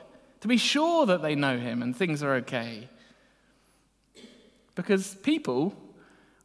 to 0.46 0.48
be 0.48 0.58
sure 0.58 1.08
that 1.08 1.24
they 1.24 1.34
know 1.34 1.58
him 1.58 1.82
and 1.82 1.98
things 1.98 2.22
are 2.22 2.36
okay. 2.36 2.88
Because 4.76 5.16
people, 5.16 5.74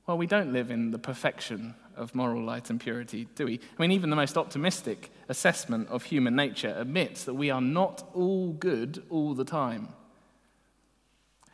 well, 0.07 0.17
we 0.17 0.27
don't 0.27 0.55
live 0.55 0.71
in 0.71 0.91
the 0.91 0.99
perfection 0.99 1.75
of 2.01 2.15
moral 2.15 2.43
light 2.43 2.71
and 2.71 2.81
purity, 2.81 3.29
do 3.37 3.45
we? 3.45 3.61
I 3.79 3.83
mean, 3.83 3.93
even 3.93 4.11
the 4.11 4.17
most 4.17 4.37
optimistic 4.39 5.13
assessment 5.29 5.89
of 5.89 6.05
human 6.05 6.35
nature 6.35 6.75
admits 6.77 7.25
that 7.25 7.35
we 7.35 7.51
are 7.51 7.61
not 7.61 8.09
all 8.15 8.53
good 8.53 9.03
all 9.11 9.35
the 9.35 9.45
time. 9.45 9.89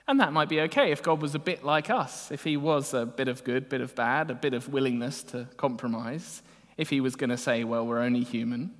And 0.08 0.20
that 0.20 0.32
might 0.32 0.48
be 0.48 0.60
okay 0.62 0.92
if 0.92 1.02
God 1.02 1.20
was 1.20 1.34
a 1.34 1.40
bit 1.40 1.64
like 1.64 1.90
us, 1.90 2.30
if 2.30 2.44
he 2.44 2.56
was 2.56 2.94
a 2.94 3.04
bit 3.04 3.26
of 3.26 3.42
good, 3.42 3.68
bit 3.68 3.80
of 3.80 3.94
bad, 3.96 4.30
a 4.30 4.34
bit 4.34 4.54
of 4.54 4.68
willingness 4.68 5.24
to 5.24 5.48
compromise, 5.56 6.42
if 6.76 6.90
he 6.90 7.00
was 7.00 7.16
going 7.16 7.30
to 7.30 7.36
say, 7.36 7.64
well, 7.64 7.84
we're 7.84 8.00
only 8.00 8.22
human. 8.22 8.72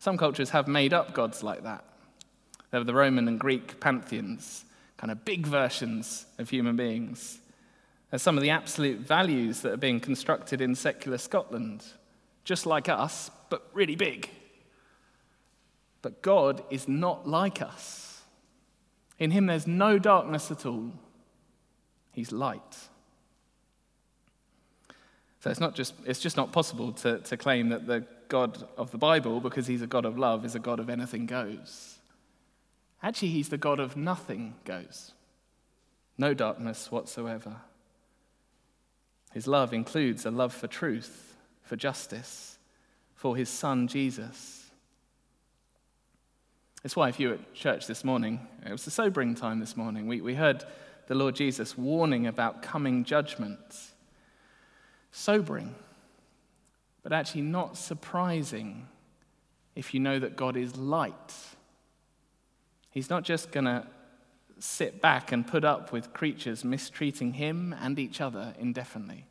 Some 0.00 0.18
cultures 0.18 0.50
have 0.50 0.66
made 0.66 0.92
up 0.92 1.14
gods 1.14 1.44
like 1.44 1.62
that. 1.62 1.84
There 2.70 2.80
were 2.80 2.84
the 2.84 2.94
Roman 2.94 3.28
and 3.28 3.38
Greek 3.38 3.78
pantheons, 3.78 4.64
kind 4.96 5.12
of 5.12 5.24
big 5.24 5.46
versions 5.46 6.26
of 6.38 6.50
human 6.50 6.74
beings. 6.74 7.38
There's 8.10 8.22
some 8.22 8.36
of 8.36 8.42
the 8.42 8.50
absolute 8.50 9.00
values 9.00 9.60
that 9.60 9.72
are 9.72 9.78
being 9.78 10.00
constructed 10.00 10.60
in 10.60 10.74
secular 10.74 11.18
Scotland, 11.18 11.84
just 12.44 12.64
like 12.64 12.88
us, 12.88 13.30
but 13.50 13.68
really 13.74 13.96
big. 13.96 14.30
But 16.00 16.22
God 16.22 16.62
is 16.70 16.88
not 16.88 17.28
like 17.28 17.60
us. 17.60 18.22
In 19.18 19.30
Him, 19.30 19.46
there's 19.46 19.66
no 19.66 19.98
darkness 19.98 20.50
at 20.50 20.64
all, 20.64 20.92
He's 22.12 22.32
light. 22.32 22.88
So 25.40 25.50
it's, 25.50 25.60
not 25.60 25.74
just, 25.74 25.94
it's 26.04 26.18
just 26.18 26.36
not 26.36 26.52
possible 26.52 26.92
to, 26.92 27.18
to 27.18 27.36
claim 27.36 27.68
that 27.68 27.86
the 27.86 28.04
God 28.28 28.66
of 28.76 28.90
the 28.90 28.98
Bible, 28.98 29.40
because 29.40 29.66
he's 29.66 29.82
a 29.82 29.86
God 29.86 30.04
of 30.04 30.18
love, 30.18 30.44
is 30.44 30.54
a 30.54 30.58
God 30.58 30.80
of 30.80 30.90
anything 30.90 31.26
goes. 31.26 31.98
Actually, 33.02 33.28
he's 33.28 33.48
the 33.48 33.58
God 33.58 33.78
of 33.78 33.96
nothing 33.96 34.56
goes, 34.64 35.12
no 36.16 36.34
darkness 36.34 36.90
whatsoever. 36.90 37.56
His 39.32 39.46
love 39.46 39.72
includes 39.72 40.24
a 40.24 40.30
love 40.30 40.54
for 40.54 40.66
truth, 40.66 41.36
for 41.62 41.76
justice, 41.76 42.58
for 43.14 43.36
his 43.36 43.48
son 43.48 43.88
Jesus. 43.88 44.70
That's 46.82 46.96
why, 46.96 47.08
if 47.08 47.18
you 47.18 47.28
were 47.28 47.34
at 47.34 47.54
church 47.54 47.86
this 47.86 48.04
morning, 48.04 48.46
it 48.64 48.72
was 48.72 48.86
a 48.86 48.90
sobering 48.90 49.34
time 49.34 49.60
this 49.60 49.76
morning. 49.76 50.06
We, 50.06 50.20
we 50.20 50.34
heard 50.34 50.64
the 51.08 51.14
Lord 51.14 51.34
Jesus 51.34 51.76
warning 51.76 52.26
about 52.26 52.62
coming 52.62 53.04
judgments. 53.04 53.92
Sobering 55.10 55.74
but 57.08 57.12
actually 57.12 57.40
not 57.40 57.76
surprising 57.78 58.86
if 59.74 59.94
you 59.94 60.00
know 60.00 60.18
that 60.18 60.36
God 60.36 60.58
is 60.58 60.76
light. 60.76 61.34
He's 62.90 63.08
not 63.08 63.22
just 63.22 63.50
going 63.50 63.64
to 63.64 63.86
sit 64.58 65.00
back 65.00 65.32
and 65.32 65.46
put 65.46 65.64
up 65.64 65.92
with 65.92 66.12
creatures 66.12 66.64
mistreating 66.64 67.34
him 67.34 67.74
and 67.80 67.98
each 67.98 68.20
other 68.20 68.54
indefinitely. 68.58 69.26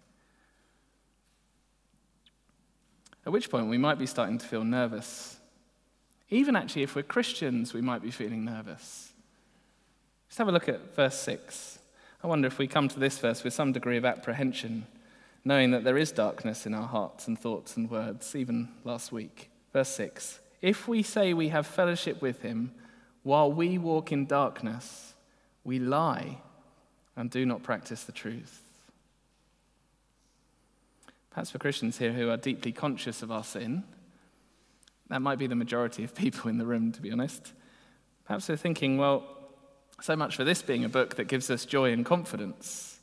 At 3.26 3.34
which 3.34 3.50
point 3.50 3.68
we 3.68 3.78
might 3.78 4.00
be 4.00 4.06
starting 4.06 4.38
to 4.38 4.46
feel 4.46 4.64
nervous. 4.64 5.38
Even 6.30 6.56
actually, 6.56 6.84
if 6.84 6.96
we're 6.96 7.04
Christians, 7.04 7.74
we 7.74 7.82
might 7.82 8.02
be 8.02 8.12
feeling 8.12 8.46
nervous. 8.46 9.12
Let's 10.30 10.38
have 10.38 10.48
a 10.48 10.52
look 10.52 10.70
at 10.70 10.96
verse 10.96 11.20
6. 11.20 11.80
I 12.24 12.28
wonder 12.28 12.48
if 12.48 12.58
we 12.58 12.68
come 12.68 12.88
to 12.88 13.00
this 13.00 13.20
verse 13.20 13.44
with 13.44 13.54
some 13.54 13.72
degree 13.72 13.98
of 13.98 14.06
apprehension, 14.06 14.88
knowing 15.44 15.72
that 15.72 15.84
there 15.84 15.98
is 15.98 16.12
darkness 16.12 16.66
in 16.66 16.74
our 16.74 16.88
hearts 16.88 17.28
and 17.28 17.38
thoughts 17.38 17.78
and 17.78 17.90
words, 17.90 18.36
even 18.36 18.70
last 18.84 19.12
week. 19.12 19.50
Verse 19.74 19.90
6 19.90 20.40
If 20.62 20.88
we 20.88 21.04
say 21.04 21.34
we 21.34 21.50
have 21.50 21.68
fellowship 21.68 22.22
with 22.22 22.42
him 22.42 22.72
while 23.24 23.52
we 23.52 23.78
walk 23.78 24.12
in 24.12 24.26
darkness, 24.26 25.16
we 25.68 25.80
lie 25.80 26.38
and 27.18 27.30
do 27.30 27.46
not 27.46 27.62
practice 27.62 28.06
the 28.06 28.14
truth. 28.14 28.62
Perhaps 31.30 31.52
for 31.52 31.58
Christians 31.60 31.98
here 31.98 32.14
who 32.14 32.30
are 32.30 32.38
deeply 32.38 32.72
conscious 32.72 33.22
of 33.22 33.32
our 33.32 33.44
sin, 33.44 33.84
that 35.10 35.22
might 35.22 35.38
be 35.38 35.46
the 35.46 35.56
majority 35.56 36.06
of 36.06 36.16
people 36.16 36.50
in 36.50 36.58
the 36.58 36.66
room, 36.66 36.94
to 36.94 37.02
be 37.02 37.12
honest. 37.12 37.52
Perhaps 38.26 38.48
they're 38.48 38.56
thinking, 38.56 38.98
well, 38.98 39.28
so 40.02 40.16
much 40.16 40.38
for 40.38 40.46
this 40.46 40.62
being 40.62 40.86
a 40.86 40.90
book 40.90 41.16
that 41.18 41.28
gives 41.28 41.50
us 41.50 41.66
joy 41.66 41.92
and 41.92 42.06
confidence. 42.06 43.00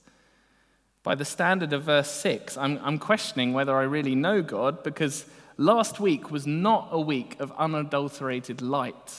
By 1.02 1.14
the 1.14 1.25
standard 1.26 1.75
of 1.75 1.83
verse 1.83 2.11
6, 2.11 2.56
I'm, 2.56 2.80
I'm 2.83 2.99
questioning 2.99 3.52
whether 3.52 3.76
I 3.76 3.83
really 3.83 4.14
know 4.14 4.40
God 4.40 4.83
because 4.83 5.26
last 5.59 6.00
week 6.00 6.30
was 6.30 6.47
not 6.47 6.88
a 6.92 7.00
week 7.00 7.37
of 7.40 7.52
unadulterated 7.59 8.62
light. 8.62 9.14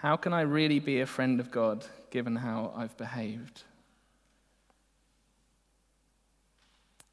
How 0.00 0.16
can 0.16 0.32
I 0.32 0.42
really 0.42 0.78
be 0.78 1.00
a 1.00 1.06
friend 1.06 1.40
of 1.40 1.50
God 1.50 1.84
given 2.10 2.36
how 2.36 2.72
I've 2.76 2.96
behaved? 2.96 3.64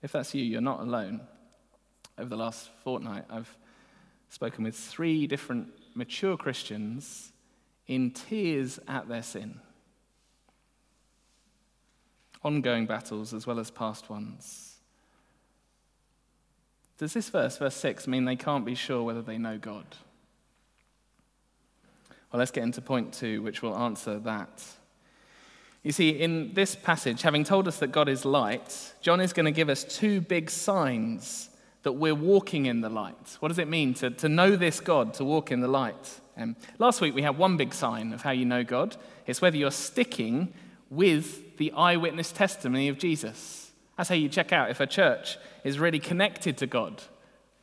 If 0.03 0.11
that's 0.11 0.35
you, 0.35 0.43
you're 0.43 0.61
not 0.61 0.81
alone. 0.81 1.21
Over 2.19 2.29
the 2.29 2.37
last 2.37 2.69
fortnight, 2.83 3.25
I've 3.27 3.57
spoken 4.29 4.63
with 4.63 4.75
three 4.75 5.25
different 5.25 5.69
mature 5.95 6.37
Christians 6.37 7.31
in 7.87 8.11
tears 8.11 8.79
at 8.87 9.07
their 9.07 9.23
sin. 9.23 9.59
Ongoing 12.43 12.85
battles 12.85 13.33
as 13.33 13.47
well 13.47 13.59
as 13.59 13.71
past 13.71 14.11
ones. 14.11 14.75
Does 16.99 17.13
this 17.13 17.29
verse, 17.29 17.57
verse 17.57 17.75
6, 17.77 18.05
mean 18.07 18.25
they 18.25 18.35
can't 18.35 18.63
be 18.63 18.75
sure 18.75 19.01
whether 19.01 19.23
they 19.23 19.39
know 19.39 19.57
God? 19.57 19.85
Well, 22.35 22.39
let's 22.39 22.51
get 22.51 22.65
into 22.65 22.81
point 22.81 23.13
two, 23.13 23.41
which 23.43 23.61
will 23.61 23.77
answer 23.77 24.19
that. 24.19 24.61
You 25.83 25.93
see, 25.93 26.09
in 26.09 26.53
this 26.53 26.75
passage, 26.75 27.21
having 27.21 27.45
told 27.45 27.65
us 27.65 27.79
that 27.79 27.93
God 27.93 28.09
is 28.09 28.25
light, 28.25 28.93
John 28.99 29.21
is 29.21 29.31
going 29.31 29.45
to 29.45 29.53
give 29.53 29.69
us 29.69 29.85
two 29.85 30.19
big 30.19 30.49
signs 30.49 31.49
that 31.83 31.93
we're 31.93 32.13
walking 32.13 32.65
in 32.65 32.81
the 32.81 32.89
light. 32.89 33.37
What 33.39 33.47
does 33.47 33.57
it 33.57 33.69
mean 33.69 33.93
to, 33.93 34.09
to 34.09 34.27
know 34.27 34.57
this 34.57 34.81
God, 34.81 35.13
to 35.13 35.23
walk 35.23 35.49
in 35.49 35.61
the 35.61 35.69
light? 35.69 36.19
Um, 36.35 36.57
last 36.77 36.99
week 36.99 37.15
we 37.15 37.21
had 37.21 37.37
one 37.37 37.55
big 37.55 37.73
sign 37.73 38.11
of 38.11 38.21
how 38.21 38.31
you 38.31 38.43
know 38.43 38.65
God. 38.65 38.97
It's 39.25 39.41
whether 39.41 39.55
you're 39.55 39.71
sticking 39.71 40.53
with 40.89 41.55
the 41.55 41.71
eyewitness 41.71 42.33
testimony 42.33 42.89
of 42.89 42.97
Jesus. 42.97 43.71
That's 43.95 44.09
how 44.09 44.15
you 44.15 44.27
check 44.27 44.51
out 44.51 44.71
if 44.71 44.81
a 44.81 44.87
church 44.87 45.37
is 45.63 45.79
really 45.79 45.99
connected 45.99 46.57
to 46.57 46.67
God. 46.67 47.01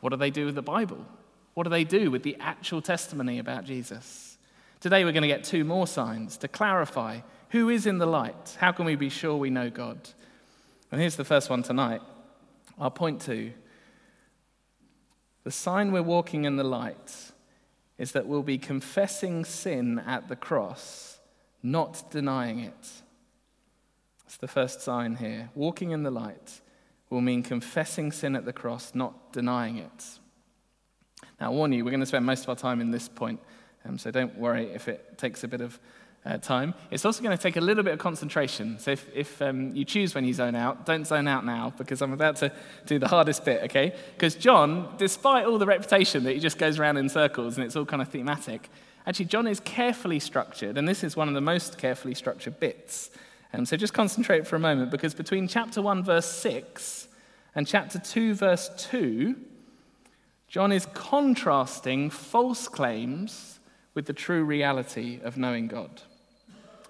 What 0.01 0.13
do 0.13 0.17
they 0.17 0.31
do 0.31 0.47
with 0.47 0.55
the 0.55 0.63
Bible? 0.63 1.05
What 1.53 1.65
do 1.65 1.69
they 1.69 1.85
do 1.85 2.11
with 2.11 2.23
the 2.23 2.39
actual 2.41 2.81
testimony 2.81 3.39
about 3.39 3.67
Jesus? 3.67 4.32
Today 4.83 5.05
we're 5.05 5.13
going 5.13 5.23
to 5.23 5.29
get 5.29 5.45
two 5.45 5.63
more 5.63 5.87
signs 5.87 6.37
to 6.39 6.49
clarify 6.49 7.21
who 7.51 7.69
is 7.69 7.87
in 7.87 7.99
the 7.99 8.07
light. 8.07 8.57
How 8.59 8.73
can 8.73 8.85
we 8.85 8.97
be 8.97 9.11
sure 9.11 9.37
we 9.37 9.49
know 9.49 9.71
God? 9.71 9.97
And 10.91 11.01
here's 11.01 11.15
the 11.15 11.25
first 11.25 11.49
one 11.49 11.63
tonight. 11.63 12.01
I'll 12.81 12.91
point 12.91 13.21
to 13.23 13.53
the 15.45 15.53
sign 15.53 15.93
we're 15.93 16.03
walking 16.03 16.47
in 16.47 16.57
the 16.57 16.65
light 16.65 17.31
is 17.97 18.11
that 18.11 18.27
we'll 18.27 18.43
be 18.43 18.59
confessing 18.59 19.45
sin 19.45 20.01
at 20.01 20.29
the 20.29 20.35
cross, 20.35 21.21
not 21.63 22.11
denying 22.11 22.59
it. 22.59 22.91
That's 24.25 24.39
the 24.39 24.49
first 24.49 24.81
sign 24.81 25.15
here. 25.15 25.51
Walking 25.55 25.93
in 25.93 26.03
the 26.03 26.11
light 26.11 26.61
will 27.09 27.21
mean 27.21 27.45
confessing 27.45 28.11
sin 28.11 28.35
at 28.35 28.47
the 28.47 28.53
cross, 28.53 28.97
not 28.97 29.33
denying 29.33 29.79
it. 29.79 30.19
Now, 31.41 31.53
I 31.53 31.55
warn 31.55 31.73
you, 31.73 31.85
we're 31.85 31.93
going 31.93 32.01
to 32.01 32.07
spend 32.07 32.27
most 32.27 32.43
of 32.43 32.49
our 32.49 32.57
time 32.57 32.81
in 32.81 32.91
this 32.91 33.09
point, 33.09 33.39
um, 33.87 33.99
so 33.99 34.11
don't 34.11 34.37
worry 34.37 34.71
if 34.73 34.89
it 34.89 35.19
takes 35.19 35.45
a 35.45 35.49
bit 35.49 35.61
of 35.61 35.79
uh, 36.25 36.39
time. 36.39 36.75
It's 36.91 37.05
also 37.05 37.23
going 37.23 37.37
to 37.37 37.43
take 37.43 37.57
a 37.57 37.61
little 37.61 37.83
bit 37.83 37.95
of 37.95 37.99
concentration. 37.99 38.79
So 38.79 38.93
if, 38.93 39.09
if 39.15 39.43
um, 39.43 39.75
you 39.75 39.85
choose 39.85 40.15
when 40.15 40.25
you 40.25 40.33
zone 40.33 40.55
out, 40.55 40.87
don't 40.87 41.07
zone 41.07 41.27
out 41.27 41.45
now 41.45 41.73
because 41.77 42.01
I'm 42.01 42.13
about 42.13 42.37
to 42.37 42.53
do 42.87 42.99
the 42.99 43.09
hardest 43.09 43.45
bit, 43.45 43.63
okay? 43.65 43.95
Because 44.15 44.35
John, 44.35 44.95
despite 44.99 45.47
all 45.47 45.59
the 45.59 45.67
reputation 45.67 46.25
that 46.25 46.33
he 46.33 46.39
just 46.39 46.59
goes 46.59 46.79
around 46.79 46.97
in 46.97 47.09
circles 47.09 47.57
and 47.57 47.67
it's 47.67 47.75
all 47.75 47.85
kind 47.85 48.01
of 48.01 48.09
thematic, 48.09 48.71
actually, 49.07 49.25
John 49.27 49.47
is 49.47 49.59
carefully 49.61 50.21
structured, 50.21 50.79
and 50.79 50.87
this 50.87 51.03
is 51.03 51.17
one 51.17 51.29
of 51.29 51.35
the 51.35 51.41
most 51.41 51.77
carefully 51.77 52.15
structured 52.15 52.61
bits. 52.61 53.11
Um, 53.53 53.67
so 53.67 53.77
just 53.77 53.93
concentrate 53.93 54.47
for 54.47 54.57
a 54.57 54.61
moment 54.61 54.91
because 54.91 55.15
between 55.15 55.49
chapter 55.49 55.83
1, 55.83 56.05
verse 56.05 56.27
6 56.27 57.09
and 57.55 57.67
chapter 57.67 57.99
2, 57.99 58.35
verse 58.35 58.71
2, 58.79 59.35
John 60.47 60.71
is 60.71 60.87
contrasting 60.95 62.11
false 62.11 62.69
claims 62.69 63.59
with 63.95 64.07
the 64.07 64.13
true 64.13 64.45
reality 64.45 65.21
of 65.23 65.37
knowing 65.37 65.69
God. 65.69 66.03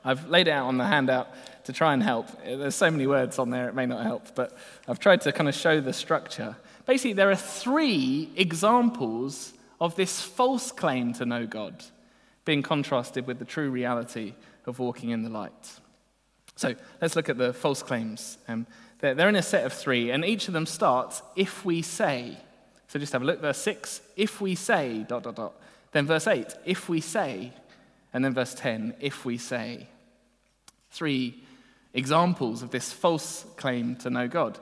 I've 0.05 0.29
laid 0.29 0.49
it 0.49 0.53
out 0.53 0.67
on 0.67 0.79
the 0.79 0.87
handout 0.87 1.29
to 1.65 1.73
try 1.73 1.95
and 1.95 2.03
help. 2.03 2.27
There's 2.45 2.75
so 2.75 2.91
many 2.91 3.07
words 3.07 3.39
on 3.39 3.51
there, 3.51 3.69
it 3.69 3.75
may 3.75 3.87
not 3.87 4.03
help, 4.03 4.35
but 4.35 4.57
I've 4.89 4.99
tried 4.99 5.21
to 5.23 5.33
kind 5.33 5.49
of 5.49 5.55
show 5.55 5.81
the 5.81 5.93
structure. 5.93 6.57
Basically, 6.87 7.13
there 7.13 7.31
are 7.31 7.37
three 7.37 8.31
examples 8.37 9.53
of 9.81 9.95
this 9.95 10.21
false 10.21 10.73
claim 10.73 11.13
to 11.15 11.27
know 11.27 11.47
God 11.47 11.85
being 12.45 12.63
contrasted 12.63 13.27
with 13.27 13.39
the 13.39 13.45
true 13.45 13.71
reality 13.71 14.35
of 14.67 14.79
walking 14.79 15.11
in 15.11 15.23
the 15.23 15.31
light. 15.31 15.81
So 16.57 16.75
let's 17.01 17.17
look 17.17 17.29
at 17.29 17.39
the 17.39 17.53
false 17.53 17.83
claims. 17.83 18.39
Um, 18.49 18.67
they're, 18.99 19.15
they're 19.15 19.29
in 19.29 19.37
a 19.37 19.43
set 19.43 19.65
of 19.65 19.73
three, 19.73 20.11
and 20.11 20.25
each 20.25 20.49
of 20.49 20.55
them 20.55 20.67
starts 20.67 21.23
if 21.37 21.65
we 21.65 21.83
say. 21.83 22.37
So 22.89 22.99
just 22.99 23.13
have 23.13 23.23
a 23.23 23.25
look. 23.25 23.41
Verse 23.41 23.59
6, 23.59 24.03
if 24.17 24.41
we 24.41 24.55
say, 24.55 25.05
dot, 25.09 25.23
dot, 25.23 25.37
dot. 25.37 25.55
Then 25.93 26.07
verse 26.07 26.27
8, 26.27 26.55
if 26.65 26.89
we 26.89 27.01
say. 27.01 27.53
And 28.13 28.25
then 28.25 28.35
verse 28.35 28.55
10, 28.55 28.95
if 29.01 29.25
we 29.25 29.39
say. 29.39 29.89
Three 30.91 31.43
examples 31.95 32.63
of 32.63 32.71
this 32.71 32.93
false 32.93 33.47
claim 33.57 33.97
to 33.97 34.11
know 34.11 34.29
God. 34.29 34.59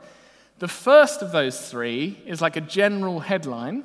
The 0.59 0.69
first 0.69 1.23
of 1.23 1.33
those 1.33 1.71
three 1.71 2.21
is 2.27 2.43
like 2.43 2.57
a 2.57 2.61
general 2.61 3.21
headline, 3.21 3.85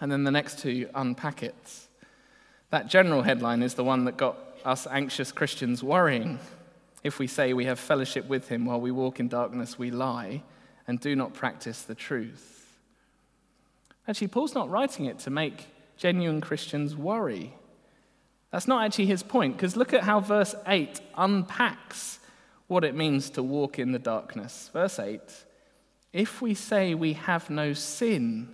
and 0.00 0.12
then 0.12 0.24
the 0.24 0.30
next 0.30 0.58
two 0.58 0.88
unpack 0.94 1.42
it. 1.42 1.54
That 2.70 2.88
general 2.88 3.22
headline 3.22 3.62
is 3.62 3.74
the 3.74 3.84
one 3.84 4.04
that 4.04 4.16
got 4.16 4.36
us 4.64 4.86
anxious 4.86 5.32
Christians 5.32 5.82
worrying. 5.82 6.38
If 7.02 7.18
we 7.18 7.26
say 7.26 7.52
we 7.52 7.64
have 7.64 7.78
fellowship 7.78 8.28
with 8.28 8.48
him 8.48 8.66
while 8.66 8.80
we 8.80 8.90
walk 8.90 9.18
in 9.18 9.28
darkness, 9.28 9.78
we 9.78 9.90
lie 9.90 10.42
and 10.86 11.00
do 11.00 11.16
not 11.16 11.32
practice 11.32 11.82
the 11.82 11.94
truth. 11.94 12.76
Actually, 14.06 14.28
Paul's 14.28 14.54
not 14.54 14.70
writing 14.70 15.06
it 15.06 15.18
to 15.20 15.30
make 15.30 15.66
genuine 15.98 16.40
Christians 16.40 16.96
worry. 16.96 17.54
That's 18.50 18.66
not 18.66 18.84
actually 18.84 19.06
his 19.06 19.22
point, 19.22 19.56
because 19.56 19.76
look 19.76 19.92
at 19.92 20.04
how 20.04 20.20
verse 20.20 20.54
8 20.66 21.00
unpacks 21.16 22.18
what 22.66 22.84
it 22.84 22.94
means 22.94 23.30
to 23.30 23.42
walk 23.42 23.78
in 23.78 23.92
the 23.92 23.98
darkness. 23.98 24.70
Verse 24.72 24.98
8 24.98 25.20
If 26.12 26.40
we 26.40 26.54
say 26.54 26.94
we 26.94 27.12
have 27.14 27.50
no 27.50 27.72
sin, 27.74 28.48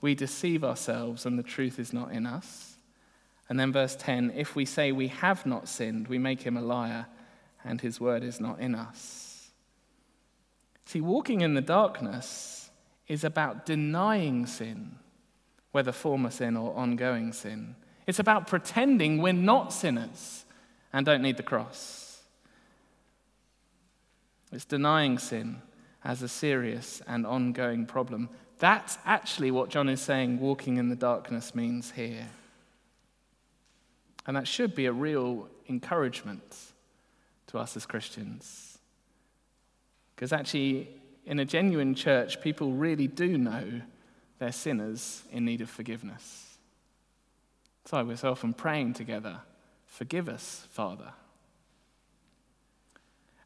we 0.00 0.14
deceive 0.14 0.64
ourselves 0.64 1.26
and 1.26 1.38
the 1.38 1.42
truth 1.42 1.78
is 1.78 1.92
not 1.92 2.12
in 2.12 2.26
us. 2.26 2.76
And 3.48 3.58
then 3.58 3.72
verse 3.72 3.96
10 3.96 4.32
If 4.34 4.56
we 4.56 4.64
say 4.64 4.92
we 4.92 5.08
have 5.08 5.44
not 5.44 5.68
sinned, 5.68 6.08
we 6.08 6.18
make 6.18 6.42
him 6.42 6.56
a 6.56 6.62
liar 6.62 7.06
and 7.64 7.80
his 7.80 8.00
word 8.00 8.22
is 8.22 8.40
not 8.40 8.60
in 8.60 8.74
us. 8.74 9.50
See, 10.84 11.00
walking 11.00 11.40
in 11.40 11.54
the 11.54 11.60
darkness 11.60 12.70
is 13.08 13.24
about 13.24 13.66
denying 13.66 14.46
sin, 14.46 14.96
whether 15.76 15.92
former 15.92 16.30
sin 16.30 16.56
or 16.56 16.74
ongoing 16.74 17.34
sin. 17.34 17.76
It's 18.06 18.18
about 18.18 18.46
pretending 18.46 19.20
we're 19.20 19.34
not 19.34 19.74
sinners 19.74 20.46
and 20.90 21.04
don't 21.04 21.20
need 21.20 21.36
the 21.36 21.42
cross. 21.42 22.22
It's 24.50 24.64
denying 24.64 25.18
sin 25.18 25.60
as 26.02 26.22
a 26.22 26.28
serious 26.28 27.02
and 27.06 27.26
ongoing 27.26 27.84
problem. 27.84 28.30
That's 28.58 28.96
actually 29.04 29.50
what 29.50 29.68
John 29.68 29.90
is 29.90 30.00
saying 30.00 30.40
walking 30.40 30.78
in 30.78 30.88
the 30.88 30.96
darkness 30.96 31.54
means 31.54 31.90
here. 31.90 32.26
And 34.26 34.34
that 34.34 34.48
should 34.48 34.74
be 34.74 34.86
a 34.86 34.92
real 34.92 35.46
encouragement 35.68 36.56
to 37.48 37.58
us 37.58 37.76
as 37.76 37.84
Christians. 37.84 38.78
Because 40.14 40.32
actually, 40.32 40.88
in 41.26 41.38
a 41.38 41.44
genuine 41.44 41.94
church, 41.94 42.40
people 42.40 42.72
really 42.72 43.08
do 43.08 43.36
know 43.36 43.82
they're 44.38 44.52
sinners 44.52 45.22
in 45.32 45.44
need 45.44 45.60
of 45.60 45.70
forgiveness. 45.70 46.56
So 47.86 48.04
we're 48.04 48.16
so 48.16 48.32
often 48.32 48.52
praying 48.52 48.94
together, 48.94 49.40
Forgive 49.86 50.28
us, 50.28 50.66
Father. 50.70 51.12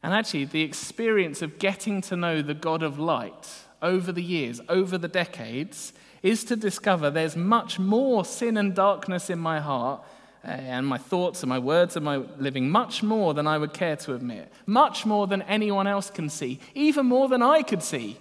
And 0.03 0.13
actually, 0.13 0.45
the 0.45 0.63
experience 0.63 1.41
of 1.41 1.59
getting 1.59 2.01
to 2.01 2.17
know 2.17 2.41
the 2.41 2.53
God 2.53 2.83
of 2.83 2.99
light 2.99 3.47
over 3.81 4.11
the 4.11 4.23
years, 4.23 4.59
over 4.67 4.97
the 4.97 5.07
decades, 5.07 5.93
is 6.23 6.43
to 6.45 6.55
discover 6.55 7.09
there's 7.09 7.35
much 7.35 7.79
more 7.79 8.25
sin 8.25 8.57
and 8.57 8.75
darkness 8.75 9.29
in 9.29 9.39
my 9.39 9.59
heart 9.59 10.03
uh, 10.43 10.49
and 10.49 10.87
my 10.87 10.97
thoughts 10.97 11.43
and 11.43 11.49
my 11.49 11.59
words 11.59 11.95
and 11.95 12.03
my 12.03 12.17
living, 12.17 12.69
much 12.69 13.01
more 13.03 13.33
than 13.33 13.47
I 13.47 13.57
would 13.57 13.73
care 13.73 13.95
to 13.97 14.15
admit, 14.15 14.51
much 14.65 15.05
more 15.05 15.27
than 15.27 15.43
anyone 15.43 15.87
else 15.87 16.09
can 16.09 16.29
see, 16.29 16.59
even 16.73 17.05
more 17.05 17.29
than 17.29 17.41
I 17.41 17.61
could 17.61 17.83
see 17.83 18.17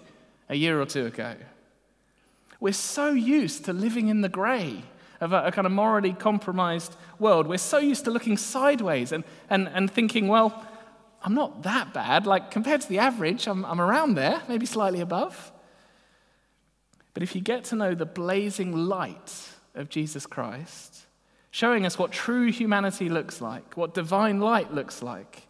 a 0.49 0.55
year 0.55 0.81
or 0.81 0.87
two 0.87 1.07
ago. 1.07 1.35
We're 2.61 2.73
so 2.75 3.11
used 3.11 3.65
to 3.65 3.73
living 3.73 4.09
in 4.09 4.21
the 4.21 4.29
grey 4.29 4.85
of 5.21 5.33
a, 5.33 5.47
a, 5.47 5.53
kind 5.53 5.67
of 5.67 5.73
morally 5.73 6.13
compromised 6.13 6.95
world. 7.19 7.47
We're 7.47 7.59
so 7.59 7.79
used 7.79 8.05
to 8.05 8.11
looking 8.11 8.37
sideways 8.37 9.13
and, 9.13 9.25
and, 9.49 9.69
and 9.69 9.91
thinking, 9.91 10.29
well, 10.29 10.67
I'm 11.23 11.35
not 11.35 11.63
that 11.63 11.93
bad. 11.93 12.27
Like, 12.27 12.51
compared 12.51 12.81
to 12.83 12.89
the 12.89 12.99
average, 12.99 13.47
I'm, 13.47 13.65
I'm 13.65 13.81
around 13.81 14.15
there, 14.15 14.43
maybe 14.49 14.67
slightly 14.67 15.01
above. 15.01 15.53
But 17.13 17.23
if 17.23 17.35
you 17.35 17.41
get 17.41 17.65
to 17.65 17.77
know 17.77 17.95
the 17.95 18.07
blazing 18.07 18.73
light 18.73 19.49
of 19.75 19.89
Jesus 19.89 20.27
Christ, 20.27 21.07
showing 21.51 21.85
us 21.85 21.99
what 21.99 22.13
true 22.13 22.51
humanity 22.51 23.09
looks 23.09 23.41
like, 23.41 23.77
what 23.77 23.95
divine 23.95 24.41
light 24.41 24.73
looks 24.73 25.03
like, 25.03 25.47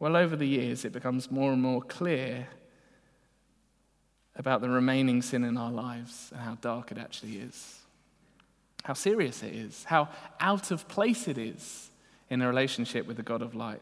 well, 0.00 0.16
over 0.16 0.34
the 0.34 0.48
years, 0.48 0.84
it 0.84 0.92
becomes 0.92 1.30
more 1.30 1.52
and 1.52 1.62
more 1.62 1.80
clear 1.82 2.48
about 4.36 4.60
the 4.60 4.68
remaining 4.68 5.22
sin 5.22 5.44
in 5.44 5.56
our 5.56 5.70
lives 5.70 6.30
and 6.32 6.40
how 6.40 6.56
dark 6.60 6.90
it 6.90 6.98
actually 6.98 7.36
is, 7.36 7.78
how 8.82 8.94
serious 8.94 9.42
it 9.42 9.54
is, 9.54 9.84
how 9.84 10.08
out 10.40 10.70
of 10.70 10.88
place 10.88 11.28
it 11.28 11.38
is 11.38 11.90
in 12.28 12.42
a 12.42 12.48
relationship 12.48 13.06
with 13.06 13.16
the 13.16 13.22
God 13.22 13.42
of 13.42 13.54
light. 13.54 13.80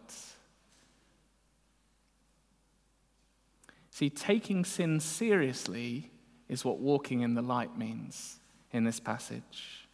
See, 3.91 4.11
taking 4.11 4.65
sin 4.65 5.01
seriously 5.01 6.11
is 6.49 6.65
what 6.65 6.79
walking 6.79 7.21
in 7.21 7.35
the 7.35 7.43
light 7.43 7.79
means 7.79 8.39
in 8.73 8.85
this 8.85 9.01
passage. 9.01 9.87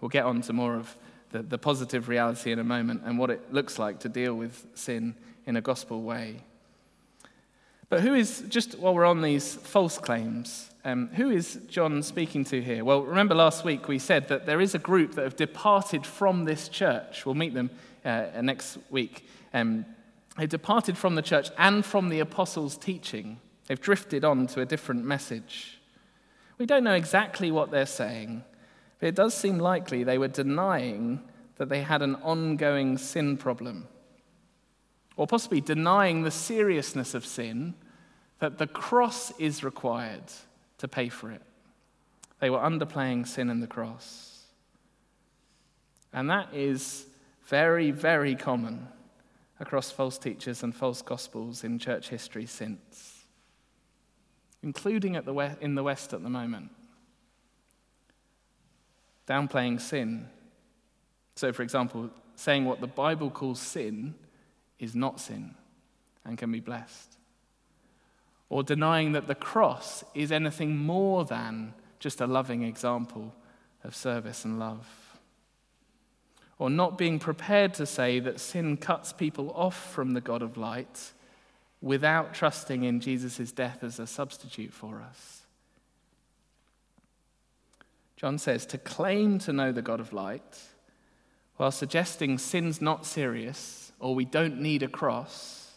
We'll 0.00 0.08
get 0.08 0.24
on 0.24 0.42
to 0.42 0.52
more 0.52 0.76
of 0.76 0.96
the, 1.30 1.42
the 1.42 1.58
positive 1.58 2.08
reality 2.08 2.52
in 2.52 2.58
a 2.58 2.64
moment 2.64 3.02
and 3.04 3.18
what 3.18 3.30
it 3.30 3.52
looks 3.52 3.78
like 3.78 4.00
to 4.00 4.08
deal 4.08 4.34
with 4.34 4.66
sin 4.74 5.14
in 5.46 5.56
a 5.56 5.60
gospel 5.60 6.02
way. 6.02 6.42
But 7.88 8.00
who 8.00 8.14
is, 8.14 8.44
just 8.48 8.78
while 8.78 8.94
we're 8.94 9.04
on 9.04 9.22
these 9.22 9.54
false 9.54 9.98
claims, 9.98 10.70
um, 10.84 11.08
who 11.08 11.30
is 11.30 11.60
John 11.68 12.02
speaking 12.02 12.44
to 12.46 12.60
here? 12.60 12.84
Well, 12.84 13.02
remember 13.02 13.34
last 13.34 13.64
week 13.64 13.88
we 13.88 13.98
said 13.98 14.28
that 14.28 14.46
there 14.46 14.60
is 14.60 14.74
a 14.74 14.78
group 14.78 15.14
that 15.14 15.22
have 15.22 15.36
departed 15.36 16.04
from 16.06 16.44
this 16.44 16.68
church. 16.68 17.24
We'll 17.24 17.34
meet 17.34 17.54
them 17.54 17.70
uh, 18.04 18.26
next 18.42 18.78
week. 18.90 19.28
Um, 19.52 19.86
they 20.36 20.46
departed 20.46 20.98
from 20.98 21.14
the 21.14 21.22
church 21.22 21.50
and 21.58 21.84
from 21.84 22.08
the 22.08 22.20
apostles' 22.20 22.76
teaching. 22.76 23.40
They've 23.66 23.80
drifted 23.80 24.24
on 24.24 24.46
to 24.48 24.60
a 24.60 24.66
different 24.66 25.04
message. 25.04 25.78
We 26.58 26.66
don't 26.66 26.84
know 26.84 26.94
exactly 26.94 27.50
what 27.50 27.70
they're 27.70 27.86
saying, 27.86 28.44
but 28.98 29.08
it 29.08 29.14
does 29.14 29.34
seem 29.34 29.58
likely 29.58 30.04
they 30.04 30.18
were 30.18 30.28
denying 30.28 31.22
that 31.56 31.68
they 31.68 31.82
had 31.82 32.02
an 32.02 32.16
ongoing 32.16 32.98
sin 32.98 33.36
problem, 33.36 33.88
or 35.16 35.26
possibly 35.26 35.60
denying 35.60 36.22
the 36.22 36.30
seriousness 36.30 37.14
of 37.14 37.24
sin, 37.24 37.74
that 38.40 38.58
the 38.58 38.66
cross 38.66 39.32
is 39.38 39.62
required 39.62 40.24
to 40.78 40.88
pay 40.88 41.08
for 41.08 41.30
it. 41.30 41.42
They 42.40 42.50
were 42.50 42.58
underplaying 42.58 43.26
sin 43.26 43.48
and 43.48 43.62
the 43.62 43.66
cross. 43.66 44.42
And 46.12 46.28
that 46.30 46.52
is 46.52 47.06
very, 47.46 47.90
very 47.90 48.34
common 48.34 48.88
across 49.60 49.90
false 49.90 50.18
teachers 50.18 50.62
and 50.62 50.74
false 50.74 51.00
gospels 51.00 51.64
in 51.64 51.78
church 51.78 52.08
history 52.08 52.46
since 52.46 53.14
including 54.64 55.14
at 55.14 55.26
the 55.26 55.32
West, 55.34 55.60
in 55.60 55.74
the 55.74 55.82
West 55.82 56.14
at 56.14 56.22
the 56.22 56.30
moment. 56.30 56.70
Downplaying 59.28 59.80
sin. 59.80 60.26
So, 61.36 61.52
for 61.52 61.62
example, 61.62 62.08
saying 62.34 62.64
what 62.64 62.80
the 62.80 62.86
Bible 62.86 63.30
calls 63.30 63.60
sin 63.60 64.14
is 64.84 64.94
not 64.94 65.18
sin 65.18 65.54
and 66.24 66.38
can 66.38 66.52
be 66.52 66.60
blessed. 66.60 67.16
Or 68.48 68.62
denying 68.62 69.12
that 69.12 69.26
the 69.26 69.34
cross 69.34 70.04
is 70.14 70.30
anything 70.30 70.76
more 70.76 71.24
than 71.24 71.74
just 71.98 72.20
a 72.20 72.26
loving 72.26 72.62
example 72.62 73.34
of 73.82 73.96
service 73.96 74.44
and 74.44 74.58
love. 74.58 74.86
Or 76.58 76.70
not 76.70 76.96
being 76.96 77.18
prepared 77.18 77.74
to 77.74 77.86
say 77.86 78.20
that 78.20 78.38
sin 78.38 78.76
cuts 78.76 79.12
people 79.12 79.50
off 79.56 79.92
from 79.92 80.12
the 80.12 80.20
God 80.20 80.42
of 80.42 80.56
light 80.56 81.12
without 81.82 82.32
trusting 82.32 82.84
in 82.84 83.00
Jesus' 83.00 83.52
death 83.52 83.82
as 83.82 83.98
a 83.98 84.06
substitute 84.06 84.72
for 84.72 85.02
us. 85.02 85.42
John 88.16 88.38
says 88.38 88.64
to 88.66 88.78
claim 88.78 89.38
to 89.40 89.52
know 89.52 89.72
the 89.72 89.82
God 89.82 90.00
of 90.00 90.12
light 90.12 90.60
while 91.56 91.70
suggesting 91.70 92.38
sin's 92.38 92.80
not 92.80 93.04
serious 93.04 93.83
or 94.00 94.14
we 94.14 94.24
don't 94.24 94.60
need 94.60 94.82
a 94.82 94.88
cross, 94.88 95.72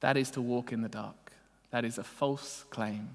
that 0.00 0.16
is 0.16 0.30
to 0.32 0.40
walk 0.40 0.72
in 0.72 0.82
the 0.82 0.88
dark. 0.88 1.32
That 1.70 1.84
is 1.84 1.98
a 1.98 2.04
false 2.04 2.64
claim. 2.70 3.08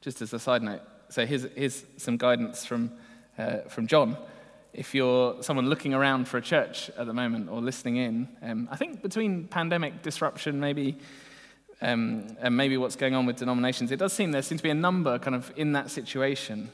Just 0.00 0.22
as 0.22 0.32
a 0.32 0.38
side 0.38 0.62
note, 0.62 0.82
so 1.08 1.26
here's, 1.26 1.46
here's 1.54 1.84
some 1.96 2.16
guidance 2.16 2.64
from, 2.64 2.92
uh, 3.38 3.58
from 3.68 3.86
John 3.86 4.16
if 4.76 4.94
you're 4.94 5.42
someone 5.42 5.70
looking 5.70 5.94
around 5.94 6.28
for 6.28 6.36
a 6.36 6.42
church 6.42 6.90
at 6.98 7.06
the 7.06 7.14
moment 7.14 7.48
or 7.48 7.62
listening 7.62 7.96
in, 7.96 8.28
um, 8.42 8.68
I 8.70 8.76
think 8.76 9.00
between 9.00 9.48
pandemic 9.48 10.02
disruption, 10.02 10.60
maybe, 10.60 10.98
um, 11.80 12.36
and 12.40 12.54
maybe 12.54 12.76
what's 12.76 12.94
going 12.94 13.14
on 13.14 13.24
with 13.24 13.36
denominations, 13.36 13.90
it 13.90 13.96
does 13.96 14.12
seem 14.12 14.32
there 14.32 14.42
seems 14.42 14.60
to 14.60 14.62
be 14.62 14.70
a 14.70 14.74
number 14.74 15.18
kind 15.18 15.34
of 15.34 15.50
in 15.56 15.72
that 15.72 15.90
situation. 15.90 16.70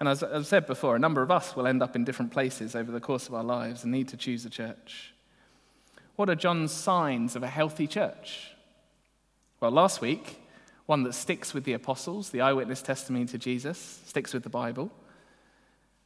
And 0.00 0.08
as 0.08 0.22
I've 0.22 0.46
said 0.46 0.66
before, 0.66 0.96
a 0.96 0.98
number 0.98 1.22
of 1.22 1.30
us 1.30 1.54
will 1.54 1.66
end 1.66 1.82
up 1.82 1.94
in 1.94 2.04
different 2.04 2.32
places 2.32 2.74
over 2.74 2.90
the 2.90 3.00
course 3.00 3.28
of 3.28 3.34
our 3.34 3.44
lives 3.44 3.84
and 3.84 3.92
need 3.92 4.08
to 4.08 4.16
choose 4.16 4.46
a 4.46 4.50
church. 4.50 5.12
What 6.16 6.30
are 6.30 6.34
John's 6.34 6.72
signs 6.72 7.36
of 7.36 7.42
a 7.42 7.48
healthy 7.48 7.86
church? 7.86 8.52
Well, 9.60 9.70
last 9.70 10.00
week, 10.00 10.40
one 10.86 11.02
that 11.02 11.12
sticks 11.12 11.52
with 11.52 11.64
the 11.64 11.74
apostles, 11.74 12.30
the 12.30 12.40
eyewitness 12.40 12.80
testimony 12.80 13.26
to 13.26 13.38
Jesus, 13.38 14.00
sticks 14.06 14.32
with 14.32 14.42
the 14.42 14.48
Bible. 14.48 14.90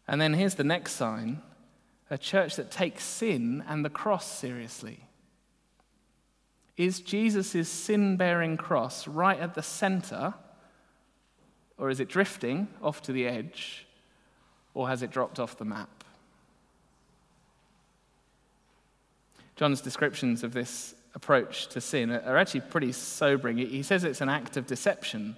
And 0.08 0.20
then 0.20 0.34
here's 0.34 0.56
the 0.56 0.64
next 0.64 0.92
sign 0.94 1.40
a 2.10 2.18
church 2.18 2.56
that 2.56 2.70
takes 2.70 3.02
sin 3.02 3.64
and 3.66 3.84
the 3.84 3.90
cross 3.90 4.26
seriously. 4.26 5.08
Is 6.76 7.00
Jesus' 7.00 7.68
sin 7.68 8.16
bearing 8.16 8.56
cross 8.56 9.08
right 9.08 9.38
at 9.38 9.54
the 9.54 9.62
center, 9.62 10.34
or 11.78 11.88
is 11.88 12.00
it 12.00 12.08
drifting 12.08 12.68
off 12.82 13.00
to 13.02 13.12
the 13.12 13.26
edge, 13.26 13.83
or 14.74 14.88
has 14.88 15.02
it 15.02 15.10
dropped 15.10 15.38
off 15.38 15.56
the 15.56 15.64
map? 15.64 16.04
John's 19.56 19.80
descriptions 19.80 20.42
of 20.42 20.52
this 20.52 20.94
approach 21.14 21.68
to 21.68 21.80
sin 21.80 22.10
are 22.10 22.36
actually 22.36 22.62
pretty 22.62 22.92
sobering. 22.92 23.56
He 23.56 23.84
says 23.84 24.02
it's 24.02 24.20
an 24.20 24.28
act 24.28 24.56
of 24.56 24.66
deception. 24.66 25.36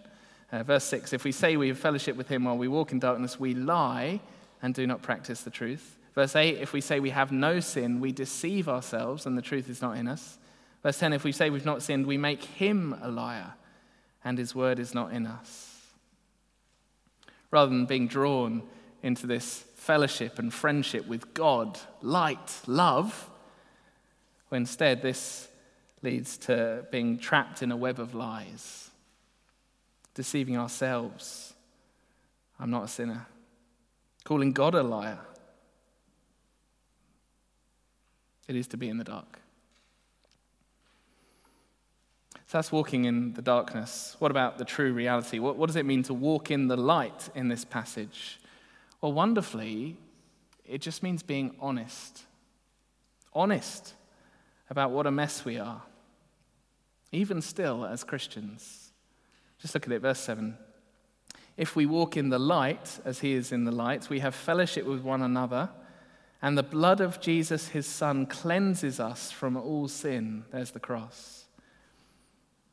Uh, 0.51 0.63
verse 0.63 0.85
6 0.85 1.13
If 1.13 1.25
we 1.25 1.33
say 1.33 1.57
we 1.57 1.69
have 1.69 1.79
fellowship 1.79 2.17
with 2.17 2.29
him 2.29 2.45
while 2.45 2.57
we 2.57 2.69
walk 2.69 2.93
in 2.93 2.99
darkness, 2.99 3.39
we 3.39 3.55
lie 3.55 4.21
and 4.63 4.75
do 4.75 4.87
not 4.87 5.03
practice 5.03 5.43
the 5.43 5.51
truth. 5.51 5.97
Verse 6.15 6.35
8, 6.35 6.57
if 6.57 6.73
we 6.73 6.81
say 6.81 6.99
we 6.99 7.11
have 7.11 7.31
no 7.31 7.61
sin, 7.61 8.01
we 8.01 8.11
deceive 8.11 8.71
ourselves 8.71 9.27
and 9.27 9.37
the 9.37 9.43
truth 9.43 9.69
is 9.69 9.83
not 9.83 9.99
in 9.99 10.09
us. 10.09 10.39
Verse 10.83 10.99
10, 10.99 11.13
if 11.13 11.25
we 11.25 11.33
say 11.33 11.51
we've 11.51 11.67
not 11.67 11.83
sinned, 11.83 12.07
we 12.07 12.17
make 12.17 12.43
him 12.43 12.97
a 13.03 13.11
liar 13.11 13.53
and 14.25 14.39
his 14.39 14.55
word 14.55 14.79
is 14.79 14.95
not 14.95 15.13
in 15.13 15.27
us. 15.27 15.79
Rather 17.51 17.71
than 17.71 17.85
being 17.85 18.09
drawn 18.09 18.63
into 19.03 19.27
this 19.27 19.65
fellowship 19.75 20.39
and 20.39 20.53
friendship 20.53 21.07
with 21.07 21.35
God, 21.35 21.79
light, 22.03 22.61
love, 22.67 23.31
well, 24.51 24.57
instead 24.57 25.03
this 25.03 25.49
leads 26.03 26.37
to 26.39 26.87
being 26.91 27.19
trapped 27.19 27.63
in 27.63 27.73
a 27.73 27.77
web 27.77 27.99
of 27.99 28.15
lies, 28.15 28.91
deceiving 30.15 30.57
ourselves. 30.57 31.55
I'm 32.59 32.71
not 32.71 32.85
a 32.85 32.89
sinner 32.89 33.27
calling 34.27 34.53
God 34.53 34.75
a 34.75 34.83
liar. 34.83 35.21
It 38.49 38.57
is 38.57 38.67
to 38.69 38.77
be 38.77 38.89
in 38.89 38.99
the 38.99 39.05
dark. 39.05 39.41
So 42.35 42.59
that's 42.59 42.71
walking 42.71 43.07
in 43.07 43.35
the 43.35 43.43
darkness. 43.43 44.17
What 44.19 44.31
about 44.31 44.59
the 44.59 44.65
true 44.65 44.93
reality? 44.93 45.39
What, 45.39 45.57
what 45.57 45.67
does 45.67 45.77
it 45.77 45.87
mean 45.87 46.03
to 46.05 46.15
walk 46.15 46.51
in 46.51 46.69
the 46.69 46.77
light 46.77 47.29
in 47.35 47.49
this 47.49 47.65
passage? 47.65 48.41
Well, 49.01 49.13
wonderfully, 49.13 49.97
it 50.65 50.81
just 50.81 51.03
means 51.03 51.23
being 51.23 51.55
honest. 51.61 52.25
Honest 53.33 53.95
about 54.69 54.91
what 54.91 55.07
a 55.07 55.11
mess 55.11 55.45
we 55.45 55.59
are, 55.59 55.83
even 57.13 57.41
still 57.41 57.85
as 57.85 58.03
Christians. 58.03 58.93
Just 59.61 59.75
look 59.75 59.87
at 59.87 59.93
it, 59.93 60.03
verse 60.03 60.19
7. 60.21 60.57
If 61.57 61.77
we 61.77 61.87
walk 61.87 62.17
in 62.17 62.29
the 62.29 62.39
light, 62.39 62.99
as 63.05 63.21
he 63.21 63.33
is 63.33 63.53
in 63.53 63.65
the 63.65 63.73
light, 63.73 64.11
we 64.11 64.21
have 64.21 64.35
fellowship 64.35 64.85
with 64.85 65.01
one 65.01 65.23
another, 65.23 65.71
And 66.43 66.57
the 66.57 66.63
blood 66.63 67.01
of 67.01 67.19
Jesus, 67.21 67.69
his 67.69 67.87
son, 67.87 68.27
cleanses 68.27 69.01
us 69.01 69.31
from 69.31 69.57
all 69.57 69.89
sin. 69.89 70.45
There's 70.53 70.73
the 70.73 70.81
cross. 70.81 71.47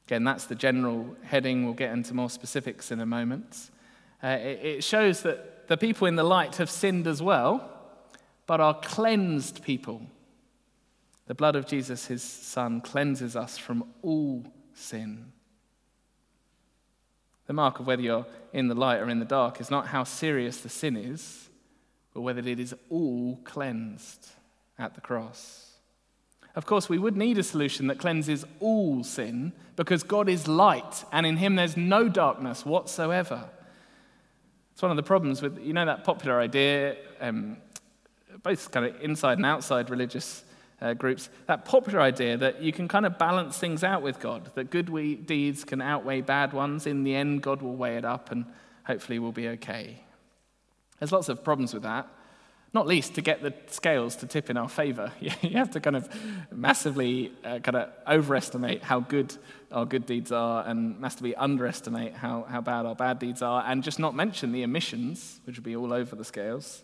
Again, 0.06 0.26
that's 0.26 0.46
the 0.46 0.56
general 0.56 1.16
heading. 1.24 1.64
We'll 1.64 1.74
get 1.74 1.94
into 1.94 2.14
more 2.14 2.30
specifics 2.30 2.92
in 2.92 3.00
a 3.00 3.06
moment. 3.06 3.72
Uh, 4.22 4.38
it, 4.42 4.60
it 4.64 4.84
shows 4.84 5.22
that 5.24 5.53
the 5.68 5.78
people 5.78 6.08
in 6.08 6.16
the 6.16 6.24
light 6.24 6.58
have 6.58 6.70
sinned 6.70 7.08
as 7.08 7.22
well, 7.22 7.70
but 8.46 8.60
are 8.60 8.80
cleansed 8.80 9.64
people. 9.64 10.02
The 11.28 11.36
blood 11.36 11.56
of 11.56 11.66
Jesus, 11.66 12.08
his 12.08 12.22
son, 12.22 12.82
cleanses 12.82 13.36
us 13.36 13.58
from 13.58 13.86
all 14.02 14.44
sin. 14.74 15.32
The 17.48 17.54
mark 17.54 17.80
of 17.80 17.88
whether 17.88 18.02
you're 18.02 18.26
in 18.52 18.68
the 18.68 18.76
light 18.76 19.00
or 19.00 19.10
in 19.10 19.20
the 19.20 19.26
dark 19.26 19.60
is 19.62 19.72
not 19.72 19.88
how 19.88 20.04
serious 20.04 20.58
the 20.58 20.70
sin 20.70 20.98
is, 20.98 21.50
but 22.14 22.22
whether 22.22 22.42
it 22.42 22.60
is 22.60 22.76
all 22.90 23.40
cleansed 23.44 24.30
at 24.78 24.96
the 24.96 25.02
cross. 25.02 25.72
Of 26.56 26.66
course, 26.66 26.88
we 26.88 27.00
would 27.00 27.18
need 27.18 27.38
a 27.38 27.44
solution 27.44 27.88
that 27.88 27.98
cleanses 27.98 28.46
all 28.60 29.04
sin 29.04 29.54
because 29.76 30.04
God 30.04 30.30
is 30.30 30.48
light 30.48 31.04
and 31.12 31.26
in 31.26 31.38
him 31.38 31.56
there's 31.56 31.76
no 31.76 32.08
darkness 32.08 32.66
whatsoever. 32.66 33.50
It's 34.74 34.82
one 34.82 34.92
of 34.92 34.98
the 34.98 35.04
problems 35.04 35.42
with, 35.42 35.60
you 35.60 35.74
know, 35.74 35.86
that 35.86 36.04
popular 36.04 36.40
idea, 36.40 36.98
um, 37.22 37.58
both 38.42 38.72
kind 38.72 38.86
of 38.86 39.00
inside 39.02 39.38
and 39.38 39.46
outside 39.46 39.90
religious 39.90 40.44
uh, 40.82 40.94
groups, 40.94 41.30
that 41.48 41.64
popular 41.64 42.02
idea 42.02 42.36
that 42.38 42.62
you 42.62 42.74
can 42.74 42.88
kind 42.88 43.06
of 43.06 43.18
balance 43.18 43.58
things 43.58 43.84
out 43.84 44.02
with 44.02 44.20
God, 44.20 44.52
that 44.56 44.70
good 44.70 44.90
we- 44.90 45.16
deeds 45.16 45.64
can 45.64 45.82
outweigh 45.82 46.22
bad 46.22 46.54
ones. 46.54 46.86
In 46.88 47.04
the 47.04 47.16
end, 47.16 47.42
God 47.42 47.62
will 47.62 47.76
weigh 47.76 47.98
it 47.98 48.04
up 48.04 48.32
and 48.32 48.46
hopefully 48.86 49.20
we'll 49.20 49.32
be 49.32 49.48
okay. 49.50 50.02
There's 51.00 51.12
lots 51.12 51.30
of 51.30 51.44
problems 51.44 51.74
with 51.74 51.84
that, 51.84 52.08
not 52.74 52.88
least 52.88 53.14
to 53.16 53.22
get 53.22 53.44
the 53.44 53.54
scales 53.68 54.16
to 54.18 54.26
tip 54.26 54.50
in 54.50 54.58
our 54.58 54.68
favor. 54.68 55.12
You 55.22 55.58
have 55.58 55.72
to 55.72 55.80
kind 55.80 55.96
of 55.96 56.10
massively 56.52 57.32
uh, 57.44 57.60
kind 57.60 57.78
of 57.78 57.90
overestimate 58.08 58.82
how 58.82 59.00
good 59.00 59.36
our 59.72 59.86
good 59.86 60.06
deeds 60.06 60.32
are 60.32 60.68
and 60.68 61.00
massively 61.00 61.36
underestimate 61.36 62.16
how, 62.16 62.44
how 62.50 62.62
bad 62.62 62.86
our 62.86 62.96
bad 62.96 63.20
deeds 63.20 63.42
are, 63.42 63.64
and 63.68 63.84
just 63.84 64.00
not 64.00 64.16
mention 64.16 64.52
the 64.52 64.64
emissions, 64.64 65.40
which 65.46 65.58
would 65.58 65.64
be 65.64 65.76
all 65.76 65.94
over 65.94 66.16
the 66.16 66.24
scales. 66.24 66.84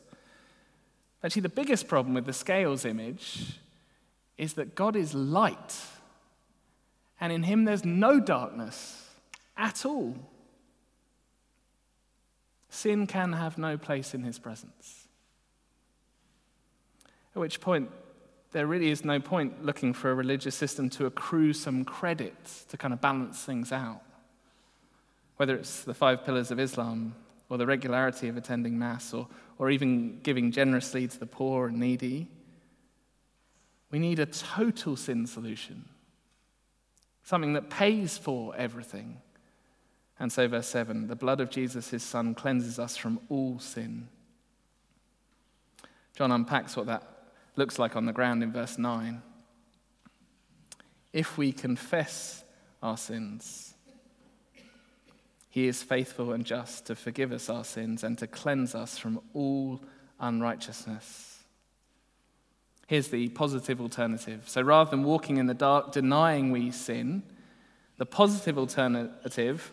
Actually, 1.24 1.42
the 1.42 1.50
biggest 1.50 1.88
problem 1.88 2.14
with 2.14 2.26
the 2.26 2.34
scales 2.34 2.86
image 2.86 3.60
is 4.38 4.54
that 4.54 4.76
God 4.76 4.96
is 4.96 5.14
light, 5.14 5.76
and 7.20 7.34
in 7.34 7.44
him 7.44 7.66
there's 7.66 7.84
no 7.84 8.20
darkness 8.20 9.10
at 9.58 9.86
all. 9.86 10.16
Sin 12.70 13.08
can 13.08 13.34
have 13.34 13.58
no 13.58 13.78
place 13.78 14.14
in 14.14 14.24
his 14.24 14.40
presence. 14.40 14.99
At 17.40 17.44
which 17.44 17.62
point, 17.62 17.90
there 18.52 18.68
really 18.68 18.90
is 18.90 19.06
no 19.06 19.18
point 19.22 19.64
looking 19.66 19.94
for 19.94 20.12
a 20.12 20.14
religious 20.14 20.56
system 20.56 20.90
to 20.90 21.06
accrue 21.06 21.54
some 21.54 21.86
credit 21.86 22.36
to 22.68 22.76
kind 22.76 22.94
of 22.94 23.00
balance 23.00 23.42
things 23.42 23.72
out. 23.72 24.02
Whether 25.38 25.56
it's 25.56 25.84
the 25.84 25.94
five 25.94 26.26
pillars 26.26 26.52
of 26.52 26.60
Islam, 26.60 27.16
or 27.48 27.58
the 27.58 27.66
regularity 27.66 28.28
of 28.28 28.36
attending 28.36 28.78
Mass, 28.78 29.14
or, 29.14 29.26
or 29.58 29.70
even 29.70 30.20
giving 30.22 30.52
generously 30.52 31.08
to 31.08 31.18
the 31.18 31.26
poor 31.26 31.68
and 31.68 31.80
needy. 31.80 32.28
We 33.90 34.00
need 34.00 34.20
a 34.20 34.26
total 34.26 34.98
sin 34.98 35.26
solution, 35.26 35.86
something 37.24 37.54
that 37.54 37.70
pays 37.70 38.18
for 38.18 38.54
everything. 38.58 39.22
And 40.20 40.30
so, 40.30 40.46
verse 40.50 40.68
7 40.68 41.08
the 41.08 41.16
blood 41.16 41.40
of 41.40 41.50
Jesus, 41.50 41.92
his 41.92 42.04
son, 42.04 42.36
cleanses 42.36 42.80
us 42.80 42.98
from 42.98 43.22
all 43.30 43.60
sin. 43.60 44.10
John 46.18 46.34
unpacks 46.34 46.76
what 46.76 46.88
that 46.88 47.19
looks 47.56 47.80
like 47.80 47.96
on 47.96 48.06
the 48.06 48.14
ground 48.14 48.44
in 48.44 48.52
verse 48.52 48.78
9. 48.78 49.22
If 51.12 51.38
we 51.38 51.52
confess 51.52 52.44
our 52.82 52.98
sins, 52.98 53.74
he 55.50 55.68
is 55.68 55.82
faithful 55.82 56.32
and 56.32 56.46
just 56.46 56.86
to 56.86 56.96
forgive 56.96 57.32
us 57.32 57.50
our 57.50 57.64
sins 57.64 58.04
and 58.04 58.18
to 58.20 58.28
cleanse 58.28 58.76
us 58.76 58.98
from 58.98 59.20
all 59.34 59.82
unrighteousness. 60.20 61.40
Here's 62.88 63.10
the 63.10 63.30
positive 63.30 63.82
alternative. 63.82 64.44
So 64.48 64.62
rather 64.62 64.92
than 64.92 65.04
walking 65.04 65.38
in 65.38 65.48
the 65.48 65.54
dark, 65.54 65.92
denying 65.92 66.52
we 66.52 66.72
sin, 66.72 67.24
the 67.98 68.06
positive 68.06 68.58
alternative 68.58 69.72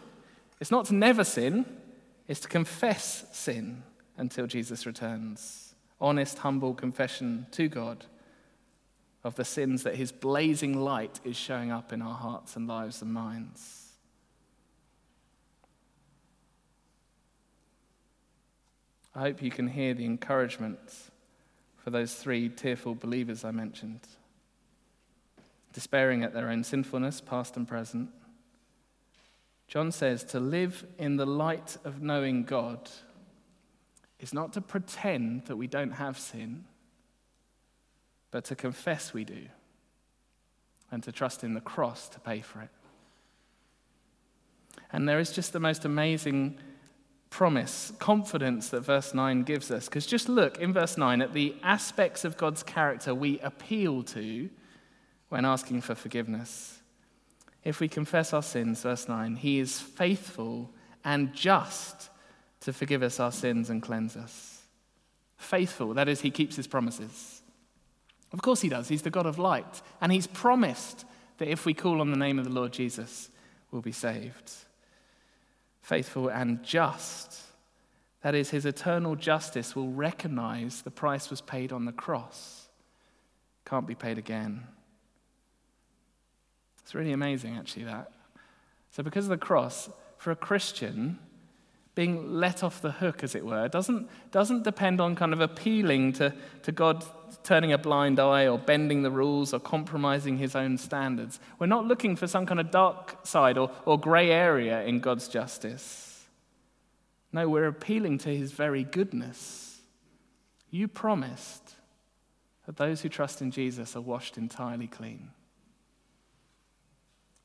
is 0.60 0.70
not 0.70 0.86
to 0.86 0.94
never 0.94 1.24
sin, 1.24 1.64
it's 2.28 2.40
to 2.40 2.48
confess 2.48 3.24
sin 3.32 3.82
until 4.16 4.46
Jesus 4.46 4.86
returns. 4.86 5.65
Honest, 6.00 6.38
humble 6.38 6.74
confession 6.74 7.46
to 7.52 7.68
God 7.68 8.04
of 9.24 9.34
the 9.34 9.44
sins 9.44 9.82
that 9.82 9.96
his 9.96 10.12
blazing 10.12 10.78
light 10.78 11.20
is 11.24 11.36
showing 11.36 11.72
up 11.72 11.92
in 11.92 12.02
our 12.02 12.14
hearts 12.14 12.54
and 12.54 12.68
lives 12.68 13.02
and 13.02 13.12
minds. 13.12 13.86
I 19.14 19.20
hope 19.20 19.42
you 19.42 19.50
can 19.50 19.68
hear 19.68 19.94
the 19.94 20.04
encouragement 20.04 20.78
for 21.82 21.88
those 21.88 22.14
three 22.14 22.50
tearful 22.50 22.94
believers 22.94 23.44
I 23.44 23.50
mentioned, 23.50 24.00
despairing 25.72 26.22
at 26.22 26.34
their 26.34 26.50
own 26.50 26.62
sinfulness, 26.62 27.22
past 27.22 27.56
and 27.56 27.66
present. 27.66 28.10
John 29.68 29.90
says 29.90 30.22
to 30.24 30.38
live 30.38 30.84
in 30.98 31.16
the 31.16 31.26
light 31.26 31.78
of 31.82 32.02
knowing 32.02 32.44
God 32.44 32.90
is 34.20 34.32
not 34.32 34.52
to 34.54 34.60
pretend 34.60 35.46
that 35.46 35.56
we 35.56 35.66
don't 35.66 35.92
have 35.92 36.18
sin, 36.18 36.64
but 38.30 38.44
to 38.44 38.54
confess 38.54 39.12
we 39.12 39.24
do 39.24 39.46
and 40.90 41.02
to 41.02 41.12
trust 41.12 41.44
in 41.44 41.54
the 41.54 41.60
cross 41.60 42.08
to 42.08 42.20
pay 42.20 42.40
for 42.40 42.60
it. 42.62 42.70
And 44.92 45.08
there 45.08 45.18
is 45.18 45.32
just 45.32 45.52
the 45.52 45.60
most 45.60 45.84
amazing 45.84 46.58
promise, 47.30 47.92
confidence 47.98 48.68
that 48.70 48.80
verse 48.80 49.12
9 49.12 49.42
gives 49.42 49.70
us. 49.70 49.86
Because 49.86 50.06
just 50.06 50.28
look 50.28 50.58
in 50.58 50.72
verse 50.72 50.96
9 50.96 51.20
at 51.20 51.34
the 51.34 51.54
aspects 51.62 52.24
of 52.24 52.36
God's 52.36 52.62
character 52.62 53.14
we 53.14 53.38
appeal 53.40 54.02
to 54.04 54.48
when 55.28 55.44
asking 55.44 55.80
for 55.80 55.94
forgiveness. 55.94 56.78
If 57.64 57.80
we 57.80 57.88
confess 57.88 58.32
our 58.32 58.42
sins, 58.42 58.82
verse 58.82 59.08
9, 59.08 59.36
he 59.36 59.58
is 59.58 59.80
faithful 59.80 60.70
and 61.04 61.34
just 61.34 62.10
to 62.60 62.72
forgive 62.72 63.02
us 63.02 63.20
our 63.20 63.32
sins 63.32 63.70
and 63.70 63.82
cleanse 63.82 64.16
us. 64.16 64.62
Faithful, 65.36 65.94
that 65.94 66.08
is, 66.08 66.22
he 66.22 66.30
keeps 66.30 66.56
his 66.56 66.66
promises. 66.66 67.42
Of 68.32 68.42
course 68.42 68.60
he 68.60 68.68
does. 68.68 68.88
He's 68.88 69.02
the 69.02 69.10
God 69.10 69.26
of 69.26 69.38
light. 69.38 69.82
And 70.00 70.10
he's 70.10 70.26
promised 70.26 71.04
that 71.38 71.48
if 71.48 71.66
we 71.66 71.74
call 71.74 72.00
on 72.00 72.10
the 72.10 72.16
name 72.16 72.38
of 72.38 72.44
the 72.44 72.50
Lord 72.50 72.72
Jesus, 72.72 73.30
we'll 73.70 73.82
be 73.82 73.92
saved 73.92 74.52
faithful 75.86 76.26
and 76.26 76.64
just. 76.64 77.42
That 78.22 78.34
is, 78.34 78.50
his 78.50 78.66
eternal 78.66 79.14
justice 79.14 79.76
will 79.76 79.92
recognize 79.92 80.82
the 80.82 80.90
price 80.90 81.30
was 81.30 81.40
paid 81.40 81.70
on 81.70 81.84
the 81.84 81.92
cross. 81.92 82.66
Can't 83.64 83.86
be 83.86 83.94
paid 83.94 84.18
again. 84.18 84.64
It's 86.82 86.92
really 86.92 87.12
amazing, 87.12 87.56
actually, 87.56 87.84
that. 87.84 88.10
So, 88.90 89.04
because 89.04 89.26
of 89.26 89.30
the 89.30 89.38
cross, 89.38 89.88
for 90.18 90.32
a 90.32 90.36
Christian, 90.36 91.20
being 91.96 92.34
let 92.34 92.62
off 92.62 92.82
the 92.82 92.92
hook, 92.92 93.24
as 93.24 93.34
it 93.34 93.44
were, 93.44 93.66
doesn't, 93.68 94.08
doesn't 94.30 94.64
depend 94.64 95.00
on 95.00 95.16
kind 95.16 95.32
of 95.32 95.40
appealing 95.40 96.12
to, 96.12 96.32
to 96.62 96.70
God 96.70 97.02
turning 97.42 97.72
a 97.72 97.78
blind 97.78 98.20
eye 98.20 98.46
or 98.46 98.58
bending 98.58 99.02
the 99.02 99.10
rules 99.10 99.54
or 99.54 99.58
compromising 99.58 100.36
his 100.36 100.54
own 100.54 100.76
standards. 100.76 101.40
We're 101.58 101.66
not 101.66 101.86
looking 101.86 102.14
for 102.14 102.26
some 102.26 102.44
kind 102.44 102.60
of 102.60 102.70
dark 102.70 103.26
side 103.26 103.56
or, 103.56 103.70
or 103.86 103.98
grey 103.98 104.30
area 104.30 104.84
in 104.84 105.00
God's 105.00 105.26
justice. 105.26 106.26
No, 107.32 107.48
we're 107.48 107.66
appealing 107.66 108.18
to 108.18 108.28
his 108.28 108.52
very 108.52 108.84
goodness. 108.84 109.80
You 110.70 110.88
promised 110.88 111.76
that 112.66 112.76
those 112.76 113.00
who 113.00 113.08
trust 113.08 113.40
in 113.40 113.50
Jesus 113.50 113.96
are 113.96 114.02
washed 114.02 114.36
entirely 114.36 114.86
clean. 114.86 115.30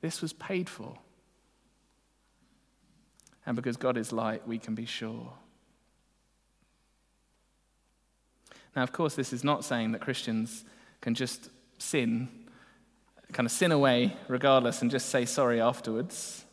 This 0.01 0.21
was 0.21 0.33
paid 0.33 0.67
for. 0.67 0.97
And 3.45 3.55
because 3.55 3.77
God 3.77 3.97
is 3.97 4.11
light, 4.11 4.47
we 4.47 4.57
can 4.57 4.75
be 4.75 4.85
sure. 4.85 5.33
Now, 8.75 8.83
of 8.83 8.91
course, 8.91 9.15
this 9.15 9.33
is 9.33 9.43
not 9.43 9.65
saying 9.65 9.91
that 9.91 10.01
Christians 10.01 10.63
can 11.01 11.15
just 11.15 11.49
sin, 11.77 12.29
kind 13.33 13.45
of 13.45 13.51
sin 13.51 13.71
away 13.71 14.15
regardless, 14.27 14.81
and 14.81 14.89
just 14.89 15.09
say 15.09 15.25
sorry 15.25 15.59
afterwards. 15.59 16.45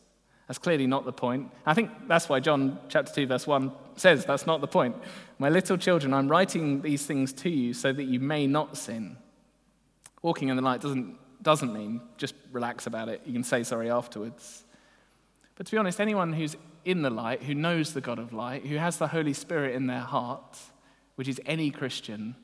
That's 0.47 0.57
clearly 0.57 0.87
not 0.87 1.05
the 1.05 1.13
point. 1.13 1.51
I 1.65 1.75
think 1.75 1.91
that's 2.07 2.27
why 2.27 2.39
John 2.39 2.79
chapter 2.89 3.13
2, 3.13 3.27
verse 3.27 3.45
1 3.45 3.71
says 3.95 4.25
that's 4.25 4.47
not 4.47 4.61
the 4.61 4.67
point. 4.67 4.95
My 5.37 5.49
little 5.49 5.77
children, 5.77 6.13
I'm 6.13 6.27
writing 6.27 6.81
these 6.81 7.05
things 7.05 7.31
to 7.33 7.49
you 7.49 7.73
so 7.73 7.93
that 7.93 8.05
you 8.05 8.19
may 8.19 8.47
not 8.47 8.75
sin. 8.75 9.15
Walking 10.23 10.49
in 10.49 10.55
the 10.55 10.63
light 10.63 10.81
doesn't, 10.81 11.15
doesn't 11.43 11.71
mean 11.71 12.01
just 12.17 12.33
relax 12.51 12.87
about 12.87 13.09
it. 13.09 13.21
You 13.25 13.33
can 13.33 13.43
say 13.43 13.63
sorry 13.63 13.91
afterwards. 13.91 14.63
But 15.55 15.67
to 15.67 15.71
be 15.71 15.77
honest, 15.77 15.99
anyone 15.99 16.33
who's 16.33 16.57
in 16.85 17.01
the 17.01 17.09
light, 17.09 17.43
who 17.43 17.53
knows 17.53 17.93
the 17.93 18.01
God 18.01 18.19
of 18.19 18.33
light, 18.33 18.65
who 18.65 18.77
has 18.77 18.97
the 18.97 19.07
Holy 19.07 19.33
Spirit 19.33 19.75
in 19.75 19.87
their 19.87 19.99
heart, 19.99 20.57
which 21.15 21.27
is 21.27 21.41
any 21.45 21.71
Christian, 21.71 22.35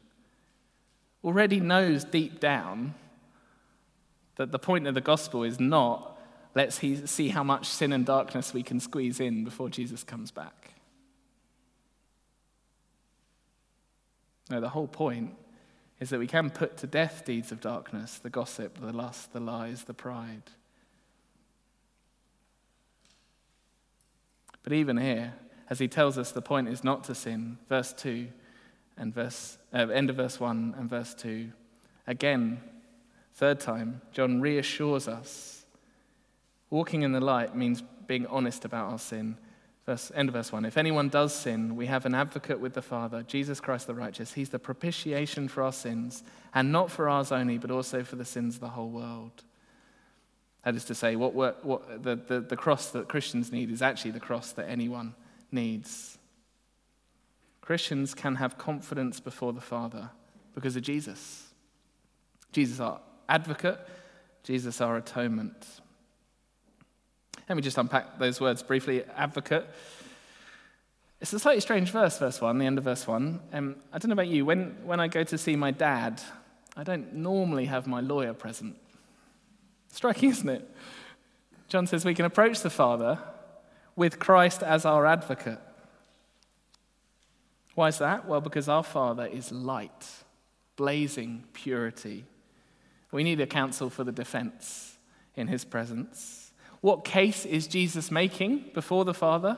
already 1.24 1.60
knows 1.60 2.04
deep 2.04 2.40
down 2.40 2.94
that 4.36 4.52
the 4.52 4.60
point 4.60 4.86
of 4.88 4.94
the 4.94 5.02
gospel 5.02 5.44
is 5.44 5.60
not 5.60 6.16
let's 6.56 6.80
see 6.80 7.28
how 7.28 7.44
much 7.44 7.68
sin 7.68 7.92
and 7.92 8.06
darkness 8.06 8.54
we 8.54 8.64
can 8.64 8.80
squeeze 8.80 9.20
in 9.20 9.44
before 9.44 9.70
Jesus 9.70 10.04
comes 10.04 10.32
back. 10.32 10.72
No, 14.50 14.62
the 14.62 14.70
whole 14.70 14.88
point 14.88 15.36
is 16.00 16.10
that 16.10 16.20
we 16.20 16.28
can 16.28 16.50
put 16.50 16.78
to 16.78 16.88
death 16.88 17.24
deeds 17.26 17.52
of 17.52 17.60
darkness 17.60 18.20
the 18.20 18.30
gossip, 18.30 18.80
the 18.80 18.94
lust, 18.94 19.34
the 19.34 19.40
lies, 19.40 19.84
the 19.84 19.94
pride. 19.94 20.44
But 24.66 24.74
even 24.74 24.98
here, 24.98 25.36
as 25.70 25.80
he 25.80 25.88
tells 25.88 26.18
us 26.18 26.34
the 26.34 26.42
point 26.42 26.68
is 26.68 26.84
not 26.84 27.06
to 27.06 27.16
sin, 27.16 27.58
verse 27.70 27.94
2 27.94 28.28
and 28.98 29.16
verse, 29.16 29.58
uh, 29.74 29.88
end 29.88 30.10
of 30.10 30.18
verse 30.18 30.38
1 30.38 30.76
and 30.78 30.90
verse 30.90 31.14
2, 31.14 31.50
again, 32.06 32.60
third 33.36 33.62
time, 33.62 34.02
John 34.12 34.42
reassures 34.42 35.08
us. 35.08 35.66
Walking 36.70 37.04
in 37.04 37.14
the 37.14 37.22
light 37.22 37.56
means 37.56 37.82
being 38.06 38.28
honest 38.28 38.66
about 38.66 38.92
our 38.92 39.00
sin 39.00 39.38
Verse, 39.86 40.12
end 40.16 40.30
of 40.30 40.34
verse 40.34 40.52
1. 40.52 40.66
If 40.66 40.78
anyone 40.78 41.10
does 41.10 41.34
sin, 41.34 41.76
we 41.76 41.86
have 41.86 42.08
an 42.08 42.16
advocate 42.16 42.60
with 42.60 42.74
the 42.74 42.82
Father, 42.82 43.22
Jesus 43.22 43.60
Christ 43.60 43.86
the 43.86 43.94
righteous. 43.94 44.34
He's 44.34 44.50
the 44.50 44.58
propitiation 44.58 45.48
for 45.48 45.62
our 45.62 45.72
sins, 45.72 46.24
and 46.56 46.72
not 46.72 46.90
for 46.90 47.08
ours 47.08 47.32
only, 47.32 47.60
but 47.60 47.70
also 47.70 48.04
for 48.04 48.16
the 48.16 48.26
sins 48.26 48.56
of 48.56 48.62
the 48.62 48.70
whole 48.70 48.90
world. 48.90 49.44
That 50.66 50.76
is 50.76 50.84
to 50.86 50.96
say, 50.96 51.16
what, 51.16 51.36
what 51.36 52.04
the, 52.04 52.16
the, 52.16 52.42
the 52.42 52.58
cross 52.58 52.90
that 52.90 53.08
Christians 53.08 53.52
need 53.52 53.72
is 53.72 53.84
actually 53.84 54.12
the 54.12 54.20
cross 54.20 54.52
that 54.54 54.68
anyone 54.68 55.14
needs. 55.52 56.18
Christians 57.62 58.16
can 58.16 58.36
have 58.36 58.58
confidence 58.58 59.20
before 59.20 59.54
the 59.54 59.62
Father 59.62 60.10
because 60.56 60.76
of 60.76 60.82
Jesus. 60.82 61.54
Jesus, 62.52 62.80
our 62.80 63.00
advocate, 63.30 63.80
Jesus, 64.44 64.82
our 64.82 64.98
atonement. 64.98 65.68
Let 67.48 67.56
me 67.56 67.62
just 67.62 67.78
unpack 67.78 68.18
those 68.18 68.42
words 68.42 68.64
briefly. 68.64 69.04
Advocate. 69.16 69.68
It's 71.22 71.32
a 71.32 71.38
slightly 71.38 71.62
strange 71.62 71.92
verse, 71.92 72.18
verse 72.18 72.42
1, 72.42 72.58
the 72.58 72.66
end 72.66 72.80
of 72.80 72.84
verse 72.84 73.06
1. 73.06 73.40
Um, 73.54 73.76
I 73.94 74.00
don't 74.00 74.10
know 74.10 74.14
about 74.14 74.30
you, 74.30 74.46
when, 74.46 74.76
when 74.84 75.00
I 75.00 75.10
go 75.10 75.24
to 75.24 75.38
see 75.38 75.56
my 75.56 75.70
dad, 75.70 76.24
I 76.76 76.84
don't 76.84 77.14
normally 77.14 77.66
have 77.66 77.86
my 77.86 78.02
lawyer 78.02 78.34
present. 78.34 78.78
Striking, 79.96 80.30
isn't 80.30 80.50
it? 80.50 80.70
John 81.70 81.88
says 81.88 82.04
we 82.04 82.14
can 82.14 82.26
approach 82.26 82.60
the 82.60 82.70
Father 82.70 83.18
with 83.96 84.20
Christ 84.20 84.62
as 84.62 84.84
our 84.84 85.06
advocate. 85.06 85.58
Why 87.76 87.88
is 87.88 88.00
that? 88.00 88.28
Well, 88.28 88.42
because 88.42 88.68
our 88.68 88.84
Father 88.84 89.26
is 89.26 89.54
light, 89.54 90.06
blazing 90.76 91.46
purity. 91.54 92.26
We 93.14 93.24
need 93.24 93.40
a 93.40 93.48
counsel 93.48 93.90
for 93.90 94.04
the 94.04 94.12
defense 94.12 94.98
in 95.34 95.48
his 95.48 95.64
presence. 95.64 96.52
What 96.82 97.06
case 97.06 97.46
is 97.46 97.66
Jesus 97.66 98.12
making 98.12 98.72
before 98.74 99.06
the 99.06 99.14
Father? 99.14 99.58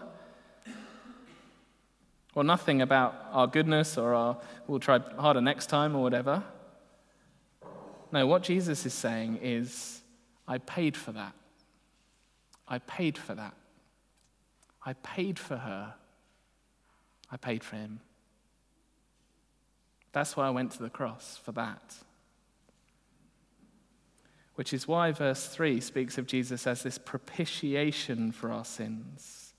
Well, 2.35 2.45
nothing 2.45 2.83
about 2.83 3.25
our 3.31 3.47
goodness 3.47 3.97
or 3.97 4.13
our, 4.13 4.37
we'll 4.67 4.79
try 4.79 4.99
harder 5.17 5.41
next 5.41 5.65
time 5.65 5.95
or 5.95 6.03
whatever. 6.03 6.43
No, 8.11 8.27
what 8.27 8.43
Jesus 8.43 8.85
is 8.85 8.93
saying 8.93 9.39
is, 9.41 10.03
I 10.47 10.59
paid 10.59 10.95
for 10.95 11.11
that. 11.11 11.33
I 12.67 12.79
paid 12.79 13.17
for 13.17 13.35
that. 13.35 13.53
I 14.85 14.93
paid 14.93 15.37
for 15.39 15.57
her. 15.57 15.93
I 17.29 17.37
paid 17.37 17.63
for 17.63 17.75
him. 17.75 17.99
That's 20.13 20.37
why 20.37 20.47
I 20.47 20.51
went 20.51 20.71
to 20.73 20.83
the 20.83 20.89
cross, 20.89 21.39
for 21.43 21.51
that 21.53 21.95
which 24.57 24.73
is 24.73 24.87
why 24.87 25.11
verse 25.11 25.45
3 25.45 25.79
speaks 25.79 26.17
of 26.17 26.25
Jesus 26.25 26.65
as 26.65 26.81
this 26.81 26.97
propitiation 26.97 28.31
for 28.31 28.51
our 28.51 28.65
sins. 28.65 29.53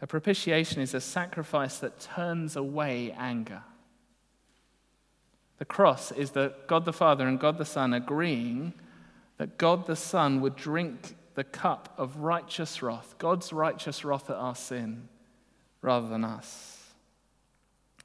A 0.00 0.06
propitiation 0.06 0.80
is 0.80 0.94
a 0.94 1.00
sacrifice 1.00 1.78
that 1.80 2.00
turns 2.00 2.56
away 2.56 3.14
anger. 3.18 3.62
The 5.58 5.66
cross 5.66 6.10
is 6.10 6.30
that 6.30 6.66
God 6.66 6.86
the 6.86 6.92
Father 6.92 7.28
and 7.28 7.38
God 7.38 7.58
the 7.58 7.66
Son 7.66 7.92
agreeing 7.92 8.72
that 9.38 9.58
God 9.58 9.86
the 9.86 9.96
Son 9.96 10.40
would 10.40 10.56
drink 10.56 11.16
the 11.34 11.44
cup 11.44 11.92
of 11.98 12.18
righteous 12.18 12.82
wrath, 12.82 13.14
God's 13.18 13.52
righteous 13.52 14.04
wrath 14.04 14.30
at 14.30 14.36
our 14.36 14.54
sin, 14.54 15.08
rather 15.82 16.08
than 16.08 16.24
us. 16.24 16.92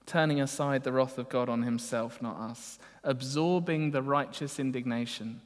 Turning 0.06 0.42
aside 0.42 0.84
the 0.84 0.92
wrath 0.92 1.18
of 1.18 1.30
God 1.30 1.48
on 1.48 1.62
himself, 1.62 2.22
not 2.22 2.38
us. 2.38 2.80
Absorbing 3.04 3.92
the 3.92 4.02
righteous 4.02 4.60
indignation 4.60 5.42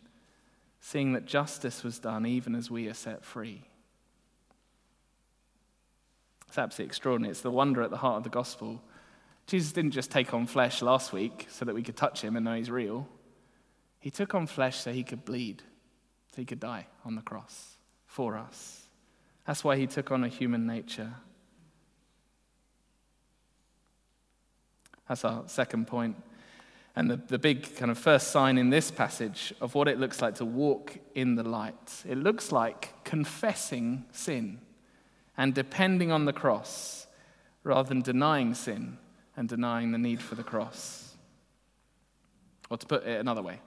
seeing 0.86 1.14
that 1.14 1.26
justice 1.26 1.84
was 1.84 1.98
done 1.98 2.28
even 2.28 2.54
as 2.54 2.70
we 2.70 2.88
are 2.88 2.94
set 2.94 3.26
free. 3.26 3.64
It's 6.48 6.60
absolutely 6.60 6.86
extraordinary. 6.86 7.32
It's 7.32 7.42
the 7.42 7.50
wonder 7.50 7.82
at 7.82 7.90
the 7.90 7.98
heart 7.98 8.18
of 8.18 8.24
the 8.24 8.30
gospel. 8.30 8.84
Jesus 9.48 9.72
didn't 9.72 9.92
just 9.92 10.12
take 10.12 10.32
on 10.32 10.46
flesh 10.46 10.84
last 10.84 11.12
week 11.12 11.48
so 11.50 11.66
that 11.66 11.74
we 11.74 11.82
could 11.82 11.98
touch 11.98 12.22
him 12.22 12.36
and 12.36 12.46
know 12.46 12.54
he's 12.54 12.70
real. 12.70 13.08
He 14.00 14.12
took 14.12 14.36
on 14.36 14.46
flesh 14.46 14.78
so 14.78 14.94
he 14.94 15.04
could 15.04 15.26
bleed, 15.26 15.64
he 16.36 16.46
could 16.46 16.60
die 16.60 16.88
on 17.04 17.16
the 17.16 17.22
cross 17.22 17.78
for 18.06 18.38
us. 18.38 18.82
That's 19.46 19.64
why 19.64 19.78
he 19.78 19.88
took 19.88 20.12
on 20.12 20.24
a 20.24 20.28
human 20.28 20.66
nature. 20.66 21.14
That's 25.08 25.24
our 25.24 25.44
second 25.48 25.88
point. 25.88 26.16
And 26.96 27.12
the, 27.12 27.18
the 27.18 27.38
big 27.38 27.76
kind 27.76 27.92
of 27.92 27.98
first 27.98 28.30
sign 28.30 28.58
in 28.58 28.70
this 28.70 28.90
passage 28.90 29.54
of 29.60 29.76
what 29.76 29.88
it 29.88 30.00
looks 30.00 30.22
like 30.22 30.36
to 30.36 30.46
walk 30.46 30.98
in 31.14 31.36
the 31.36 31.44
light, 31.44 32.04
it 32.08 32.18
looks 32.18 32.52
like 32.52 33.04
confessing 33.04 34.06
sin 34.12 34.62
and 35.38 35.54
depending 35.54 36.12
on 36.12 36.26
the 36.26 36.34
cross 36.34 37.08
rather 37.64 37.90
than 37.90 38.02
denying 38.02 38.54
sin 38.54 38.98
and 39.36 39.50
denying 39.50 39.92
the 39.92 39.98
need 39.98 40.22
for 40.22 40.36
the 40.36 40.44
cross. 40.44 41.16
Or 42.70 42.78
to 42.78 42.86
put 42.86 43.06
it 43.06 43.20
another 43.20 43.42
way, 43.42 43.60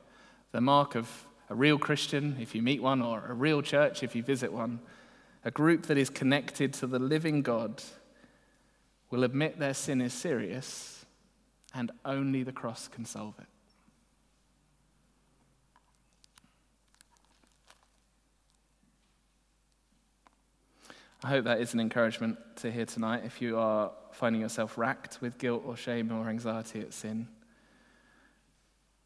the 0.53 0.61
mark 0.61 0.95
of 0.95 1.28
a 1.51 1.55
real 1.55 1.79
Christian, 1.79 2.37
if 2.41 2.55
you 2.55 2.63
meet 2.63 2.83
one, 2.83 3.01
or 3.01 3.25
a 3.27 3.35
real 3.35 3.63
church, 3.63 4.03
if 4.03 4.15
you 4.15 4.23
visit 4.23 4.53
one, 4.53 4.81
a 5.45 5.51
group 5.51 5.87
that 5.87 5.97
is 5.97 6.11
connected 6.11 6.75
to 6.75 6.87
the 6.87 6.99
living 6.99 7.43
God, 7.43 7.83
will 9.11 9.25
admit 9.25 9.59
their 9.59 9.75
sin 9.75 10.01
is 10.01 10.13
serious 10.13 11.07
and 11.75 11.91
only 12.05 12.43
the 12.43 12.53
cross 12.53 12.89
can 12.89 13.05
solve 13.05 13.35
it. 13.39 13.47
I 21.25 21.29
hope 21.29 21.47
that 21.47 21.61
is 21.61 21.75
an 21.75 21.81
encouragement 21.81 22.39
to 22.57 22.71
hear 22.71 22.87
tonight 22.87 23.23
if 23.25 23.43
you 23.43 23.59
are 23.59 23.91
finding 24.13 24.43
yourself 24.43 24.79
racked 24.79 25.21
with 25.21 25.39
guilt 25.39 25.63
or 25.67 25.77
shame 25.77 26.13
or 26.13 26.29
anxiety 26.29 26.81
at 26.81 26.93
sin. 26.93 27.27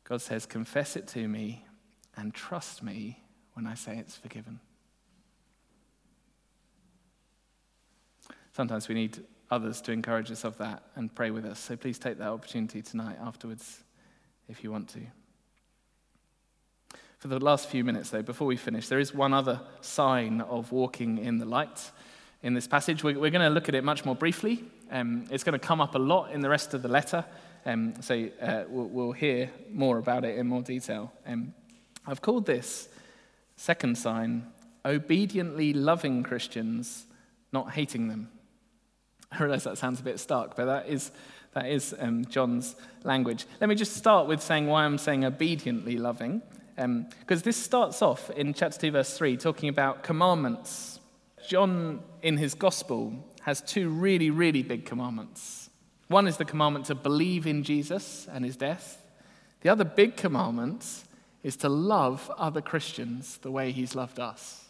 God 0.05 0.21
says, 0.21 0.45
Confess 0.45 0.97
it 0.97 1.07
to 1.09 1.27
me 1.27 1.65
and 2.17 2.35
trust 2.35 2.83
me 2.83 3.23
when 3.55 3.67
I 3.67 3.75
say 3.75 3.99
it's 3.99 4.17
forgiven. 4.17 4.61
Sometimes 8.53 8.89
we 8.89 8.95
need 8.95 9.19
others 9.51 9.81
to 9.83 9.93
encourage 9.93 10.31
us 10.31 10.45
of 10.45 10.59
that 10.59 10.83
and 10.95 11.15
pray 11.15 11.31
with 11.31 11.45
us. 11.45 11.59
So 11.59 11.77
please 11.77 11.99
take 11.99 12.19
that 12.19 12.29
opportunity 12.29 12.83
tonight 12.83 13.17
afterwards 13.23 13.83
if 14.49 14.63
you 14.63 14.71
want 14.71 14.89
to. 14.91 15.01
For 17.19 17.29
the 17.29 17.39
last 17.39 17.69
few 17.69 17.85
minutes, 17.85 18.11
though, 18.11 18.23
before 18.23 18.47
we 18.47 18.57
finish, 18.57 18.89
there 18.89 18.99
is 18.99 19.15
one 19.15 19.33
other 19.33 19.61
sign 19.81 20.41
of 20.41 20.73
walking 20.73 21.19
in 21.19 21.39
the 21.39 21.45
light 21.45 21.93
in 22.43 22.55
this 22.55 22.67
passage. 22.67 23.05
We're, 23.05 23.15
going 23.15 23.35
to 23.35 23.49
look 23.49 23.69
at 23.69 23.75
it 23.75 23.85
much 23.85 24.05
more 24.05 24.17
briefly. 24.17 24.65
Um, 24.91 25.27
it's 25.31 25.45
going 25.45 25.59
to 25.59 25.65
come 25.65 25.81
up 25.81 25.95
a 25.95 25.99
lot 25.99 26.33
in 26.33 26.41
the 26.41 26.49
rest 26.49 26.75
of 26.75 26.83
the 26.83 26.89
letter, 26.89 27.25
um, 27.65 27.95
so 28.03 28.29
uh, 28.41 28.65
we'll, 28.69 28.89
we'll, 28.89 29.13
hear 29.13 29.51
more 29.71 29.99
about 29.99 30.25
it 30.25 30.37
in 30.37 30.49
more 30.49 30.63
detail. 30.63 31.13
Um, 31.25 31.55
I've 32.07 32.23
called 32.23 32.47
this 32.47 32.89
second 33.57 33.97
sign 33.97 34.47
obediently 34.85 35.73
loving 35.73 36.23
Christians, 36.23 37.07
not 37.53 37.73
hating 37.73 38.09
them. 38.09 38.29
I 39.31 39.43
realize 39.43 39.65
that 39.65 39.79
sounds 39.79 40.01
a 40.01 40.03
bit 40.03 40.19
stark, 40.19 40.57
but 40.57 40.67
that 40.67 40.89
is, 40.89 41.11
that 41.53 41.67
is 41.67 41.95
um, 41.99 42.25
John's 42.27 42.77
language. 43.05 43.47
Let 43.61 43.69
me 43.69 43.75
just 43.75 43.97
start 43.97 44.27
with 44.27 44.43
saying 44.43 44.67
why 44.67 44.85
I'm 44.85 44.99
saying 44.99 45.25
obediently 45.25 45.97
loving, 45.97 46.43
because 46.77 46.85
um, 46.85 47.45
this 47.45 47.57
starts 47.57 48.03
off 48.03 48.31
in 48.31 48.55
chapter 48.55 48.79
2, 48.81 48.91
verse 48.91 49.17
3, 49.17 49.37
talking 49.37 49.69
about 49.69 50.03
commandments. 50.03 51.01
John, 51.49 52.01
in 52.23 52.37
his 52.37 52.55
gospel, 52.55 53.15
has 53.43 53.61
two 53.61 53.89
really, 53.89 54.31
really 54.31 54.63
big 54.63 54.85
commandments. 54.85 55.71
One 56.09 56.27
is 56.27 56.37
the 56.37 56.45
commandment 56.45 56.87
to 56.87 56.95
believe 56.95 57.47
in 57.47 57.63
Jesus 57.63 58.29
and 58.31 58.45
his 58.45 58.57
death. 58.57 59.03
The 59.63 59.71
other 59.71 59.85
big 59.85 60.17
commandment 60.17 61.05
is 61.43 61.57
to 61.59 61.69
love 61.69 62.31
other 62.39 62.61
Christians 62.61 63.39
the 63.39 63.51
way 63.51 63.73
he's 63.73 63.95
loved 63.95 64.21
us. 64.21 64.67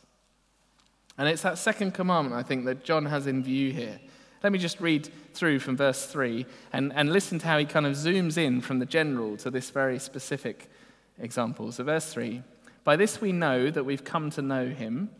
And 1.18 1.28
it's 1.28 1.42
that 1.42 1.58
second 1.58 1.92
commandment, 1.92 2.34
I 2.36 2.42
think, 2.42 2.64
that 2.64 2.84
John 2.84 3.06
has 3.06 3.26
in 3.26 3.42
view 3.42 3.70
here 3.72 4.00
Let 4.42 4.52
me 4.52 4.58
just 4.58 4.80
read 4.80 5.08
through 5.34 5.60
from 5.60 5.76
verse 5.76 6.06
3 6.06 6.46
and, 6.72 6.92
and 6.94 7.12
listen 7.12 7.38
to 7.38 7.46
how 7.46 7.58
he 7.58 7.64
kind 7.64 7.86
of 7.86 7.92
zooms 7.92 8.38
in 8.38 8.60
from 8.60 8.78
the 8.78 8.86
general 8.86 9.36
to 9.38 9.50
this 9.50 9.70
very 9.70 9.98
specific 9.98 10.70
example. 11.18 11.70
So, 11.70 11.84
verse 11.84 12.12
3 12.12 12.42
By 12.84 12.96
this 12.96 13.20
we 13.20 13.32
know 13.32 13.70
that 13.70 13.84
we've 13.84 14.04
come 14.04 14.30
to 14.30 14.42
know 14.42 14.68
him 14.68 15.10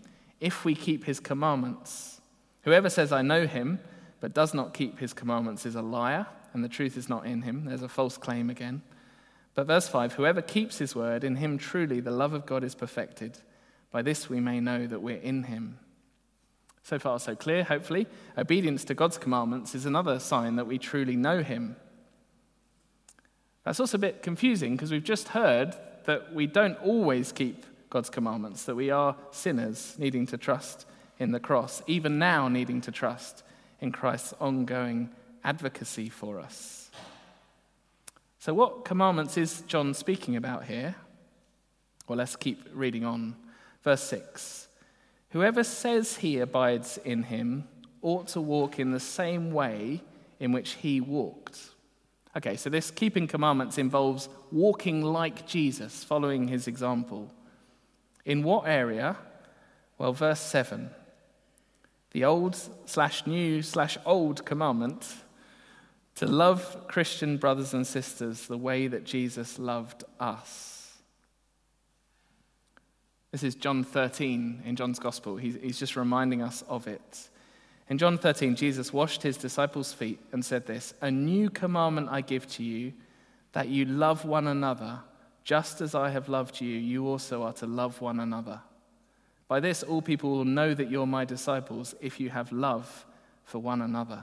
if 0.40 0.64
we 0.64 0.74
keep 0.74 1.04
his 1.04 1.20
commandments. 1.20 2.20
Whoever 2.62 2.90
says, 2.90 3.12
I 3.12 3.22
know 3.22 3.46
him, 3.46 3.78
but 4.20 4.34
does 4.34 4.54
not 4.54 4.74
keep 4.74 4.98
his 4.98 5.12
commandments 5.12 5.66
is 5.66 5.74
a 5.74 5.82
liar, 5.82 6.26
and 6.52 6.64
the 6.64 6.68
truth 6.68 6.96
is 6.96 7.08
not 7.08 7.26
in 7.26 7.42
him. 7.42 7.64
There's 7.64 7.82
a 7.82 7.88
false 7.88 8.16
claim 8.16 8.50
again. 8.50 8.82
But 9.54 9.66
verse 9.66 9.88
5 9.88 10.14
Whoever 10.14 10.42
keeps 10.42 10.78
his 10.78 10.94
word, 10.94 11.24
in 11.24 11.36
him 11.36 11.58
truly 11.58 12.00
the 12.00 12.10
love 12.10 12.32
of 12.32 12.46
God 12.46 12.64
is 12.64 12.74
perfected. 12.74 13.38
By 13.90 14.02
this 14.02 14.28
we 14.28 14.40
may 14.40 14.60
know 14.60 14.86
that 14.86 15.02
we're 15.02 15.16
in 15.16 15.44
him. 15.44 15.78
So 16.82 16.98
far, 16.98 17.18
so 17.20 17.36
clear, 17.36 17.62
hopefully. 17.62 18.06
Obedience 18.36 18.84
to 18.84 18.94
God's 18.94 19.18
commandments 19.18 19.74
is 19.74 19.86
another 19.86 20.18
sign 20.18 20.56
that 20.56 20.66
we 20.66 20.78
truly 20.78 21.14
know 21.14 21.42
him. 21.42 21.76
That's 23.64 23.78
also 23.78 23.96
a 23.96 24.00
bit 24.00 24.22
confusing 24.22 24.72
because 24.72 24.90
we've 24.90 25.04
just 25.04 25.28
heard 25.28 25.76
that 26.06 26.34
we 26.34 26.48
don't 26.48 26.76
always 26.82 27.30
keep 27.30 27.64
God's 27.90 28.10
commandments, 28.10 28.64
that 28.64 28.74
we 28.74 28.90
are 28.90 29.14
sinners 29.30 29.94
needing 29.98 30.26
to 30.26 30.38
trust 30.38 30.86
in 31.18 31.30
the 31.30 31.38
cross, 31.38 31.82
even 31.86 32.18
now 32.18 32.48
needing 32.48 32.80
to 32.80 32.90
trust 32.90 33.44
in 33.80 33.92
Christ's 33.92 34.34
ongoing 34.40 35.10
advocacy 35.44 36.08
for 36.08 36.40
us. 36.40 36.81
So, 38.42 38.52
what 38.52 38.84
commandments 38.84 39.36
is 39.38 39.60
John 39.68 39.94
speaking 39.94 40.34
about 40.34 40.64
here? 40.64 40.96
Well, 42.08 42.18
let's 42.18 42.34
keep 42.34 42.68
reading 42.74 43.04
on. 43.04 43.36
Verse 43.84 44.02
6 44.02 44.66
Whoever 45.30 45.62
says 45.62 46.16
he 46.16 46.40
abides 46.40 46.98
in 47.04 47.22
him 47.22 47.68
ought 48.00 48.26
to 48.28 48.40
walk 48.40 48.80
in 48.80 48.90
the 48.90 48.98
same 48.98 49.52
way 49.52 50.02
in 50.40 50.50
which 50.50 50.72
he 50.72 51.00
walked. 51.00 51.70
Okay, 52.36 52.56
so 52.56 52.68
this 52.68 52.90
keeping 52.90 53.28
commandments 53.28 53.78
involves 53.78 54.28
walking 54.50 55.02
like 55.02 55.46
Jesus, 55.46 56.02
following 56.02 56.48
his 56.48 56.66
example. 56.66 57.32
In 58.24 58.42
what 58.42 58.66
area? 58.66 59.18
Well, 59.98 60.14
verse 60.14 60.40
7. 60.40 60.90
The 62.10 62.24
old 62.24 62.58
slash 62.86 63.24
new 63.24 63.62
slash 63.62 63.98
old 64.04 64.44
commandment 64.44 65.06
to 66.16 66.26
love 66.26 66.86
Christian 66.88 67.36
brothers 67.36 67.74
and 67.74 67.86
sisters 67.86 68.46
the 68.46 68.58
way 68.58 68.86
that 68.86 69.04
Jesus 69.04 69.58
loved 69.58 70.04
us. 70.20 70.98
This 73.30 73.42
is 73.42 73.54
John 73.54 73.82
13 73.82 74.62
in 74.66 74.76
John's 74.76 74.98
Gospel. 74.98 75.36
He's, 75.36 75.56
he's 75.62 75.78
just 75.78 75.96
reminding 75.96 76.42
us 76.42 76.62
of 76.68 76.86
it. 76.86 77.30
In 77.88 77.96
John 77.96 78.18
13, 78.18 78.56
Jesus 78.56 78.92
washed 78.92 79.22
his 79.22 79.38
disciples' 79.38 79.92
feet 79.92 80.20
and 80.32 80.44
said 80.44 80.66
this 80.66 80.94
A 81.00 81.10
new 81.10 81.48
commandment 81.48 82.08
I 82.10 82.20
give 82.20 82.46
to 82.52 82.62
you, 82.62 82.92
that 83.52 83.68
you 83.68 83.86
love 83.86 84.26
one 84.26 84.46
another, 84.46 85.00
just 85.44 85.80
as 85.80 85.94
I 85.94 86.10
have 86.10 86.28
loved 86.28 86.60
you, 86.60 86.68
you 86.68 87.06
also 87.08 87.42
are 87.42 87.52
to 87.54 87.66
love 87.66 88.00
one 88.00 88.20
another. 88.20 88.60
By 89.48 89.60
this, 89.60 89.82
all 89.82 90.00
people 90.00 90.30
will 90.30 90.44
know 90.44 90.72
that 90.72 90.90
you're 90.90 91.06
my 91.06 91.24
disciples 91.24 91.94
if 92.00 92.20
you 92.20 92.30
have 92.30 92.52
love 92.52 93.06
for 93.44 93.58
one 93.58 93.82
another. 93.82 94.22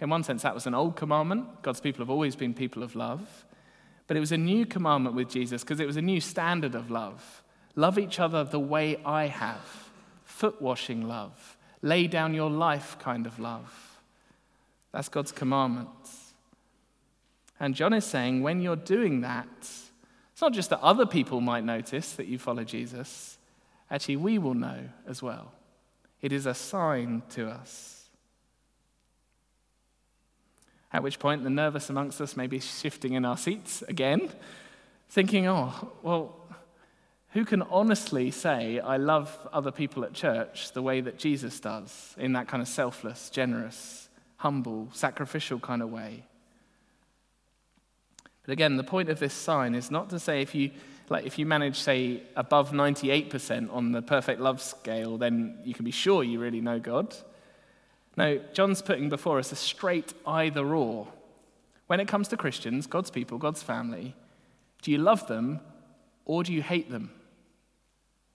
In 0.00 0.08
one 0.08 0.22
sense, 0.22 0.42
that 0.42 0.54
was 0.54 0.66
an 0.66 0.74
old 0.74 0.96
commandment. 0.96 1.62
God's 1.62 1.80
people 1.80 2.02
have 2.02 2.10
always 2.10 2.34
been 2.34 2.54
people 2.54 2.82
of 2.82 2.96
love. 2.96 3.44
But 4.06 4.16
it 4.16 4.20
was 4.20 4.32
a 4.32 4.38
new 4.38 4.66
commandment 4.66 5.14
with 5.14 5.28
Jesus 5.28 5.62
because 5.62 5.78
it 5.78 5.86
was 5.86 5.96
a 5.96 6.02
new 6.02 6.20
standard 6.20 6.74
of 6.74 6.90
love. 6.90 7.42
Love 7.76 7.98
each 7.98 8.18
other 8.18 8.42
the 8.42 8.58
way 8.58 9.00
I 9.04 9.26
have. 9.26 9.90
Foot 10.24 10.60
washing 10.60 11.06
love. 11.06 11.56
Lay 11.82 12.06
down 12.06 12.34
your 12.34 12.50
life 12.50 12.96
kind 12.98 13.26
of 13.26 13.38
love. 13.38 14.00
That's 14.92 15.08
God's 15.08 15.32
commandments. 15.32 16.32
And 17.60 17.74
John 17.74 17.92
is 17.92 18.04
saying 18.04 18.42
when 18.42 18.60
you're 18.62 18.74
doing 18.74 19.20
that, 19.20 19.46
it's 19.60 20.40
not 20.40 20.54
just 20.54 20.70
that 20.70 20.80
other 20.80 21.06
people 21.06 21.40
might 21.40 21.64
notice 21.64 22.14
that 22.14 22.26
you 22.26 22.38
follow 22.38 22.64
Jesus, 22.64 23.38
actually, 23.90 24.16
we 24.16 24.38
will 24.38 24.54
know 24.54 24.88
as 25.06 25.22
well. 25.22 25.52
It 26.22 26.32
is 26.32 26.46
a 26.46 26.54
sign 26.54 27.22
to 27.30 27.48
us. 27.48 27.99
At 30.92 31.02
which 31.02 31.18
point, 31.18 31.44
the 31.44 31.50
nervous 31.50 31.88
amongst 31.88 32.20
us 32.20 32.36
may 32.36 32.46
be 32.46 32.58
shifting 32.58 33.12
in 33.12 33.24
our 33.24 33.36
seats 33.36 33.82
again, 33.82 34.30
thinking, 35.08 35.46
oh, 35.46 35.92
well, 36.02 36.34
who 37.32 37.44
can 37.44 37.62
honestly 37.62 38.32
say, 38.32 38.80
I 38.80 38.96
love 38.96 39.48
other 39.52 39.70
people 39.70 40.04
at 40.04 40.14
church 40.14 40.72
the 40.72 40.82
way 40.82 41.00
that 41.00 41.16
Jesus 41.16 41.60
does, 41.60 42.14
in 42.18 42.32
that 42.32 42.48
kind 42.48 42.60
of 42.60 42.68
selfless, 42.68 43.30
generous, 43.30 44.08
humble, 44.38 44.88
sacrificial 44.92 45.60
kind 45.60 45.80
of 45.80 45.92
way? 45.92 46.24
But 48.44 48.52
again, 48.52 48.76
the 48.76 48.84
point 48.84 49.08
of 49.10 49.20
this 49.20 49.34
sign 49.34 49.76
is 49.76 49.92
not 49.92 50.10
to 50.10 50.18
say 50.18 50.42
if 50.42 50.56
you, 50.56 50.72
like 51.08 51.24
if 51.24 51.38
you 51.38 51.46
manage, 51.46 51.78
say, 51.78 52.22
above 52.34 52.72
98% 52.72 53.72
on 53.72 53.92
the 53.92 54.02
perfect 54.02 54.40
love 54.40 54.60
scale, 54.60 55.16
then 55.16 55.58
you 55.64 55.72
can 55.72 55.84
be 55.84 55.92
sure 55.92 56.24
you 56.24 56.40
really 56.40 56.60
know 56.60 56.80
God. 56.80 57.14
No, 58.20 58.38
John's 58.52 58.82
putting 58.82 59.08
before 59.08 59.38
us 59.38 59.50
a 59.50 59.56
straight 59.56 60.12
either 60.26 60.74
or. 60.74 61.08
When 61.86 62.00
it 62.00 62.06
comes 62.06 62.28
to 62.28 62.36
Christians, 62.36 62.86
God's 62.86 63.10
people, 63.10 63.38
God's 63.38 63.62
family, 63.62 64.14
do 64.82 64.90
you 64.90 64.98
love 64.98 65.26
them 65.26 65.60
or 66.26 66.44
do 66.44 66.52
you 66.52 66.60
hate 66.60 66.90
them? 66.90 67.12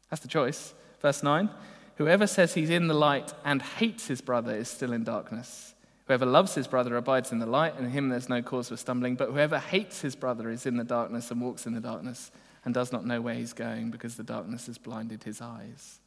That's 0.10 0.24
the 0.24 0.28
choice. 0.28 0.74
Verse 1.04 1.22
9 1.22 1.52
Whoever 1.98 2.26
says 2.26 2.56
he's 2.56 2.72
in 2.72 2.88
the 2.88 2.96
light 2.96 3.32
and 3.44 3.62
hates 3.62 4.08
his 4.08 4.22
brother 4.22 4.56
is 4.56 4.70
still 4.70 4.92
in 4.92 5.04
darkness. 5.04 5.76
Whoever 6.08 6.26
loves 6.26 6.56
his 6.56 6.66
brother 6.66 6.98
abides 6.98 7.32
in 7.32 7.38
the 7.38 7.46
light, 7.46 7.76
and 7.78 7.86
in 7.86 7.92
him 7.92 8.10
there's 8.10 8.28
no 8.28 8.42
cause 8.42 8.70
for 8.70 8.78
stumbling. 8.78 9.16
But 9.16 9.30
whoever 9.30 9.60
hates 9.60 10.02
his 10.02 10.16
brother 10.16 10.50
is 10.50 10.66
in 10.66 10.78
the 10.78 10.84
darkness 10.84 11.30
and 11.30 11.40
walks 11.40 11.68
in 11.68 11.76
the 11.76 11.80
darkness 11.80 12.32
and 12.66 12.74
does 12.74 12.92
not 12.92 13.06
know 13.06 13.22
where 13.22 13.36
he's 13.36 13.54
going 13.54 13.92
because 13.92 14.16
the 14.16 14.24
darkness 14.24 14.66
has 14.66 14.80
blinded 14.80 15.26
his 15.26 15.42
eyes 15.42 16.00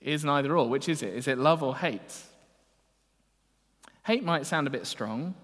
is 0.00 0.24
neither 0.24 0.56
or. 0.56 0.68
Which 0.68 0.88
is 0.88 1.02
it? 1.02 1.14
Is 1.14 1.28
it 1.28 1.38
love 1.38 1.62
or 1.62 1.76
hate? 1.76 2.14
Hate 4.04 4.24
might 4.24 4.46
sound 4.46 4.66
a 4.66 4.70
bit 4.70 4.86
strong. 4.86 5.34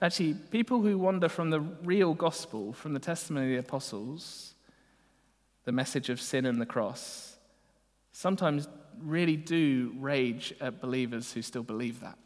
Actually, 0.00 0.34
people 0.34 0.82
who 0.82 0.98
wander 0.98 1.28
from 1.28 1.50
the 1.50 1.60
real 1.60 2.12
gospel, 2.12 2.72
from 2.72 2.92
the 2.92 3.00
testimony 3.00 3.46
of 3.46 3.52
the 3.52 3.68
apostles, 3.68 4.54
the 5.64 5.72
message 5.72 6.10
of 6.10 6.20
sin 6.20 6.44
and 6.44 6.60
the 6.60 6.66
cross, 6.66 7.36
sometimes 8.10 8.66
really 9.00 9.36
do 9.36 9.94
rage 9.98 10.54
at 10.60 10.80
believers 10.80 11.32
who 11.32 11.40
still 11.40 11.62
believe 11.62 12.00
that. 12.00 12.18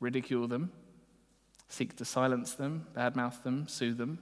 Ridicule 0.00 0.48
them, 0.48 0.72
seek 1.68 1.96
to 1.96 2.04
silence 2.04 2.54
them, 2.54 2.86
badmouth 2.96 3.42
them, 3.42 3.68
sue 3.68 3.94
them. 3.94 4.18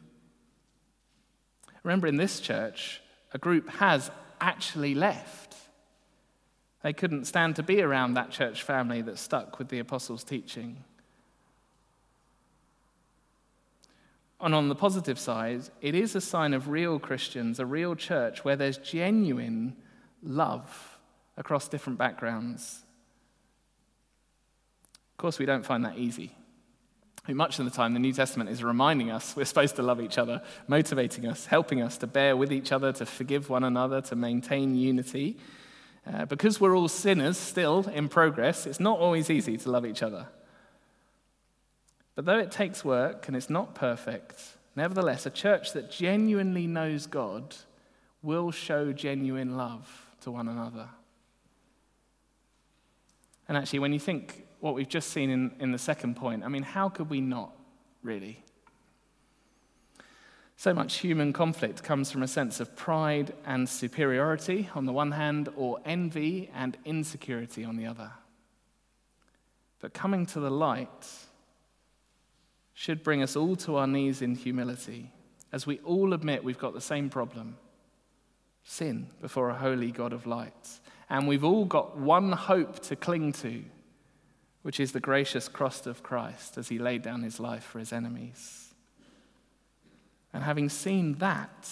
Remember, 1.85 2.07
in 2.07 2.17
this 2.17 2.41
church, 2.41 3.01
a 3.33 3.39
group 3.39 3.69
has 3.69 4.11
actually 4.41 4.95
left. 4.95 5.44
They 6.85 6.93
couldn't 6.93 7.25
stand 7.25 7.57
to 7.57 7.63
be 7.63 7.81
around 7.81 8.13
that 8.13 8.31
church 8.31 8.63
family 8.63 9.01
that 9.01 9.19
stuck 9.19 9.59
with 9.59 9.71
the 9.71 9.79
apostles' 9.79 10.23
teaching. 10.23 10.85
And 14.39 14.55
on 14.55 14.69
the 14.69 14.75
positive 14.75 15.19
side, 15.19 15.63
it 15.81 15.95
is 15.95 16.15
a 16.15 16.21
sign 16.21 16.53
of 16.53 16.69
real 16.69 16.99
Christians, 16.99 17.59
a 17.59 17.65
real 17.65 17.95
church 17.95 18.45
where 18.45 18.55
there's 18.55 18.77
genuine 18.77 19.77
love 20.23 20.99
across 21.39 21.69
different 21.69 21.99
backgrounds. 21.99 22.83
Of 25.13 25.17
course, 25.17 25.39
we 25.39 25.47
don't 25.47 25.65
find 25.65 25.87
that 25.87 25.97
easy. 25.97 26.33
Much 27.27 27.59
of 27.59 27.65
the 27.65 27.71
time, 27.71 27.95
the 27.95 27.99
New 27.99 28.13
Testament 28.13 28.51
is 28.51 28.63
reminding 28.63 29.11
us 29.11 29.35
we're 29.35 29.47
supposed 29.47 29.77
to 29.77 29.83
love 29.83 30.03
each 30.03 30.19
other, 30.19 30.43
motivating 30.69 31.27
us, 31.27 31.47
helping 31.47 31.81
us 31.81 31.97
to 31.97 32.07
bear 32.07 32.37
with 32.37 32.53
each 32.53 32.73
other, 32.73 32.93
to 32.93 33.07
forgive 33.07 33.49
one 33.49 33.65
another, 33.65 34.03
to 34.03 34.15
maintain 34.15 34.75
unity. 34.75 35.39
Uh, 36.07 36.27
because 36.27 36.61
we're 36.61 36.77
all 36.77 36.89
sinners 36.89 37.39
still 37.39 37.89
in 37.89 38.09
progress, 38.09 38.67
it's 38.67 38.81
not 38.81 38.99
always 38.99 39.31
easy 39.31 39.57
to 39.57 39.71
love 39.71 39.87
each 39.87 40.03
other. 40.03 40.27
But 42.15 42.27
though 42.27 42.39
it 42.39 42.51
takes 42.51 42.85
work 42.85 43.27
and 43.27 43.37
it's 43.37 43.51
not 43.51 43.75
perfect, 43.75 44.41
nevertheless, 44.77 45.27
a 45.27 45.31
church 45.31 45.73
that 45.73 45.91
genuinely 45.91 46.67
knows 46.67 47.07
God 47.07 47.57
will 48.23 48.51
show 48.51 48.93
genuine 48.93 49.57
love 49.57 50.07
to 50.23 50.31
one 50.31 50.49
another. 50.49 50.89
And 53.49 53.57
actually, 53.57 53.81
when 53.81 53.93
you 53.93 53.99
think 53.99 54.47
what 54.61 54.75
we've 54.75 54.89
just 54.89 55.11
seen 55.11 55.31
in, 55.31 55.55
in 55.59 55.73
the 55.73 55.79
second 55.79 56.17
point, 56.17 56.45
I 56.45 56.49
mean, 56.49 56.63
how 56.63 56.89
could 56.89 57.11
we 57.11 57.21
not, 57.21 57.55
really? 58.03 58.44
So 60.57 60.73
much 60.73 60.99
human 60.99 61.33
conflict 61.33 61.83
comes 61.83 62.11
from 62.11 62.23
a 62.23 62.29
sense 62.29 62.61
of 62.61 62.77
pride 62.77 63.35
and 63.45 63.69
superiority 63.69 64.69
on 64.75 64.87
the 64.87 64.93
one 64.93 65.13
hand, 65.13 65.49
or 65.57 65.81
envy 65.85 66.51
and 66.55 66.77
insecurity 66.85 67.65
on 67.65 67.77
the 67.77 67.87
other. 67.87 68.13
But 69.81 69.93
coming 69.93 70.27
to 70.27 70.41
the 70.41 70.51
light 70.51 71.07
should 72.73 73.03
bring 73.03 73.23
us 73.23 73.37
all 73.37 73.57
to 73.57 73.77
our 73.77 73.87
knees 73.87 74.23
in 74.23 74.35
humility 74.35 75.13
as 75.53 75.67
we 75.67 75.79
all 75.81 76.13
admit 76.13 76.43
we've 76.43 76.59
got 76.59 76.75
the 76.75 76.81
same 76.81 77.09
problem 77.09 77.57
sin 78.65 79.09
before 79.21 79.51
a 79.51 79.55
holy 79.55 79.93
God 79.93 80.13
of 80.13 80.27
light. 80.27 80.81
And 81.09 81.29
we've 81.29 81.45
all 81.45 81.65
got 81.65 81.97
one 81.97 82.33
hope 82.33 82.81
to 82.85 82.97
cling 82.97 83.33
to, 83.35 83.63
which 84.63 84.81
is 84.81 84.93
the 84.93 85.01
gracious 85.01 85.49
cross 85.49 85.87
of 85.87 86.03
Christ 86.03 86.59
as 86.59 86.69
he 86.69 86.79
laid 86.79 87.03
down 87.03 87.23
his 87.23 87.39
life 87.39 87.63
for 87.63 87.79
his 87.79 87.93
enemies. 87.93 88.64
And 90.35 90.43
having 90.43 90.69
seen 90.69 91.15
that, 91.15 91.71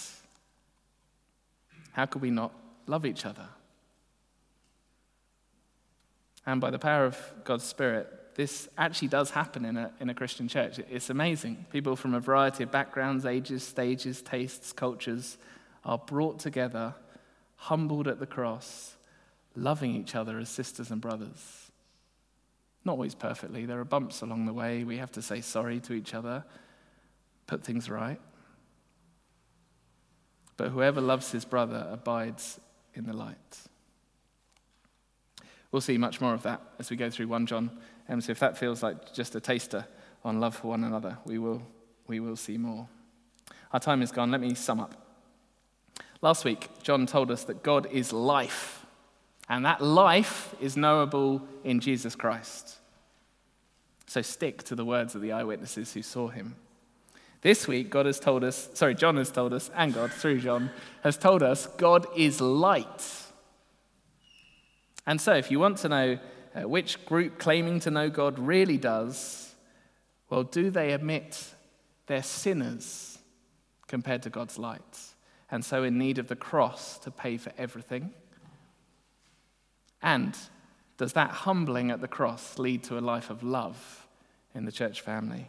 how 1.91 2.05
could 2.05 2.21
we 2.21 2.31
not 2.31 2.53
love 2.87 3.05
each 3.05 3.25
other? 3.25 3.49
And 6.45 6.61
by 6.61 6.71
the 6.71 6.79
power 6.79 7.05
of 7.05 7.17
God's 7.43 7.65
Spirit, 7.65 8.35
this 8.35 8.69
actually 8.77 9.09
does 9.09 9.29
happen 9.31 9.65
in 9.65 9.77
a, 9.77 9.91
in 9.99 10.09
a 10.09 10.13
Christian 10.13 10.47
church. 10.47 10.79
It's 10.89 11.09
amazing. 11.09 11.65
People 11.71 11.95
from 11.97 12.13
a 12.13 12.19
variety 12.19 12.63
of 12.63 12.71
backgrounds, 12.71 13.25
ages, 13.25 13.63
stages, 13.63 14.21
tastes, 14.21 14.71
cultures 14.71 15.37
are 15.83 15.97
brought 15.97 16.39
together, 16.39 16.95
humbled 17.57 18.07
at 18.07 18.19
the 18.19 18.25
cross, 18.25 18.95
loving 19.55 19.93
each 19.93 20.15
other 20.15 20.39
as 20.39 20.49
sisters 20.49 20.89
and 20.89 21.01
brothers. 21.01 21.69
Not 22.85 22.93
always 22.93 23.13
perfectly. 23.13 23.65
There 23.65 23.79
are 23.79 23.85
bumps 23.85 24.21
along 24.21 24.45
the 24.45 24.53
way. 24.53 24.83
We 24.83 24.97
have 24.97 25.11
to 25.11 25.21
say 25.21 25.41
sorry 25.41 25.79
to 25.81 25.93
each 25.93 26.13
other, 26.13 26.43
put 27.45 27.63
things 27.63 27.89
right. 27.89 28.19
But 30.57 30.69
whoever 30.69 31.01
loves 31.01 31.31
his 31.31 31.45
brother 31.45 31.87
abides 31.91 32.59
in 32.93 33.05
the 33.05 33.13
light. 33.13 33.57
We'll 35.71 35.81
see 35.81 35.97
much 35.97 36.21
more 36.21 36.33
of 36.33 36.43
that 36.43 36.61
as 36.77 36.91
we 36.91 36.95
go 36.95 37.09
through 37.09 37.27
1 37.27 37.47
John. 37.47 37.71
So 38.19 38.31
if 38.31 38.39
that 38.39 38.57
feels 38.57 38.83
like 38.83 39.13
just 39.13 39.33
a 39.35 39.39
taster 39.39 39.87
on 40.23 40.39
love 40.39 40.55
for 40.55 40.67
one 40.67 40.83
another, 40.83 41.17
we 41.25 41.39
will, 41.39 41.63
we 42.05 42.19
will 42.19 42.35
see 42.35 42.57
more. 42.57 42.87
Our 43.71 43.79
time 43.79 44.03
is 44.03 44.11
gone. 44.11 44.29
Let 44.29 44.41
me 44.41 44.53
sum 44.53 44.79
up. 44.79 44.93
Last 46.21 46.45
week, 46.45 46.69
John 46.83 47.07
told 47.07 47.31
us 47.31 47.43
that 47.45 47.63
God 47.63 47.87
is 47.91 48.13
life, 48.13 48.85
and 49.49 49.65
that 49.65 49.81
life 49.81 50.53
is 50.61 50.77
knowable 50.77 51.41
in 51.63 51.79
Jesus 51.79 52.15
Christ. 52.15 52.77
So 54.05 54.21
stick 54.21 54.63
to 54.63 54.75
the 54.75 54.85
words 54.85 55.15
of 55.15 55.21
the 55.21 55.31
eyewitnesses 55.31 55.91
who 55.93 56.03
saw 56.03 56.27
him. 56.27 56.55
This 57.43 57.67
week, 57.67 57.89
God 57.89 58.05
has 58.05 58.21
told 58.21 58.45
us, 58.45 58.69
sorry, 58.73 58.95
John 58.95 59.17
has 59.17 59.29
told 59.29 59.51
us, 59.51 59.69
and 59.75 59.93
God, 59.93 60.13
through 60.13 60.39
John, 60.39 60.71
has 61.03 61.17
told 61.17 61.43
us 61.43 61.67
God 61.67 62.07
is 62.15 62.39
light. 62.39 63.05
And 65.05 65.19
so, 65.19 65.33
if 65.33 65.51
you 65.51 65.59
want 65.59 65.77
to 65.79 65.89
know 65.89 66.19
uh, 66.55 66.69
which 66.69 67.05
group 67.05 67.39
claiming 67.39 67.81
to 67.81 67.91
know 67.91 68.09
God 68.09 68.39
really 68.39 68.77
does, 68.77 69.53
well, 70.29 70.43
do 70.43 70.69
they 70.69 70.93
admit 70.93 71.53
they're 72.07 72.23
sinners 72.23 73.19
compared 73.87 74.21
to 74.21 74.29
God's 74.29 74.57
light? 74.57 74.99
And 75.51 75.65
so, 75.65 75.83
in 75.83 75.97
need 75.97 76.19
of 76.19 76.29
the 76.29 76.37
cross 76.37 76.97
to 76.99 77.11
pay 77.11 77.35
for 77.35 77.51
everything? 77.57 78.13
And 80.01 80.37
does 80.95 81.11
that 81.11 81.31
humbling 81.31 81.91
at 81.91 81.99
the 81.99 82.07
cross 82.07 82.57
lead 82.57 82.83
to 82.85 82.97
a 82.97 83.01
life 83.01 83.29
of 83.29 83.43
love 83.43 84.07
in 84.55 84.63
the 84.63 84.71
church 84.71 85.01
family? 85.01 85.47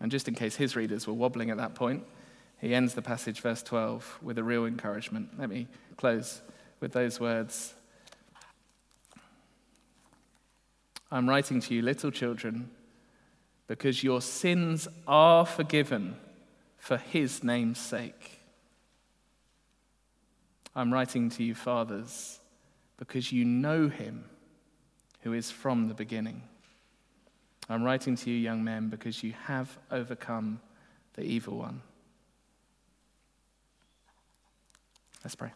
And 0.00 0.10
just 0.10 0.28
in 0.28 0.34
case 0.34 0.56
his 0.56 0.76
readers 0.76 1.06
were 1.06 1.14
wobbling 1.14 1.50
at 1.50 1.56
that 1.56 1.74
point, 1.74 2.04
he 2.60 2.74
ends 2.74 2.94
the 2.94 3.02
passage, 3.02 3.40
verse 3.40 3.62
12, 3.62 4.18
with 4.22 4.38
a 4.38 4.44
real 4.44 4.66
encouragement. 4.66 5.38
Let 5.38 5.48
me 5.48 5.66
close 5.96 6.42
with 6.80 6.92
those 6.92 7.18
words 7.18 7.74
I'm 11.10 11.28
writing 11.28 11.60
to 11.62 11.74
you, 11.74 11.82
little 11.82 12.10
children, 12.10 12.70
because 13.66 14.04
your 14.04 14.20
sins 14.20 14.88
are 15.06 15.46
forgiven 15.46 16.16
for 16.76 16.98
his 16.98 17.42
name's 17.42 17.78
sake. 17.78 18.40
I'm 20.76 20.92
writing 20.92 21.30
to 21.30 21.42
you, 21.42 21.54
fathers, 21.54 22.40
because 22.98 23.32
you 23.32 23.44
know 23.44 23.88
him 23.88 24.24
who 25.22 25.32
is 25.32 25.50
from 25.50 25.88
the 25.88 25.94
beginning. 25.94 26.42
I'm 27.70 27.82
writing 27.82 28.16
to 28.16 28.30
you, 28.30 28.36
young 28.36 28.64
men, 28.64 28.88
because 28.88 29.22
you 29.22 29.34
have 29.44 29.78
overcome 29.90 30.60
the 31.14 31.22
evil 31.22 31.58
one. 31.58 31.82
Let's 35.22 35.34
pray. 35.34 35.50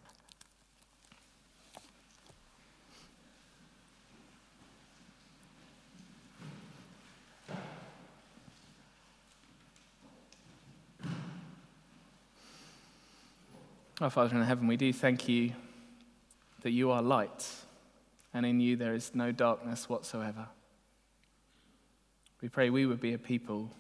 Our 14.01 14.11
Father 14.11 14.37
in 14.37 14.43
heaven, 14.43 14.67
we 14.67 14.77
do 14.77 14.93
thank 14.93 15.29
you 15.29 15.53
that 16.63 16.73
you 16.73 16.91
are 16.91 17.01
light, 17.01 17.49
and 18.35 18.45
in 18.45 18.59
you 18.61 18.77
there 18.77 18.95
is 18.95 19.15
no 19.15 19.31
darkness 19.31 19.89
whatsoever. 19.89 20.49
We 22.43 22.49
pray 22.49 22.71
we 22.71 22.87
would 22.87 23.01
be 23.01 23.15
a 23.15 23.19
people 23.19 23.71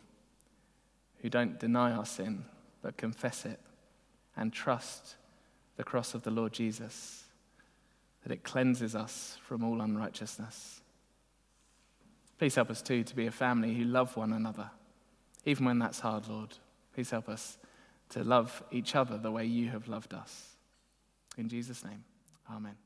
who 1.18 1.28
don't 1.28 1.58
deny 1.58 1.92
our 1.92 2.06
sin, 2.06 2.44
but 2.80 2.96
confess 2.96 3.44
it 3.44 3.60
and 4.36 4.52
trust 4.52 5.16
the 5.76 5.84
cross 5.84 6.14
of 6.14 6.22
the 6.22 6.30
Lord 6.30 6.52
Jesus, 6.52 7.24
that 8.22 8.32
it 8.32 8.44
cleanses 8.44 8.94
us 8.94 9.36
from 9.44 9.64
all 9.64 9.80
unrighteousness. 9.80 10.80
Please 12.38 12.54
help 12.54 12.70
us 12.70 12.82
too 12.82 13.02
to 13.04 13.16
be 13.16 13.26
a 13.26 13.32
family 13.32 13.74
who 13.74 13.84
love 13.84 14.16
one 14.16 14.32
another, 14.32 14.70
even 15.44 15.64
when 15.66 15.78
that's 15.78 16.00
hard, 16.00 16.28
Lord. 16.28 16.56
Please 16.94 17.10
help 17.10 17.28
us 17.28 17.58
to 18.10 18.22
love 18.22 18.62
each 18.70 18.94
other 18.94 19.18
the 19.18 19.30
way 19.30 19.44
you 19.44 19.70
have 19.70 19.88
loved 19.88 20.14
us. 20.14 20.50
In 21.36 21.48
Jesus' 21.48 21.84
name, 21.84 22.04
amen. 22.50 22.76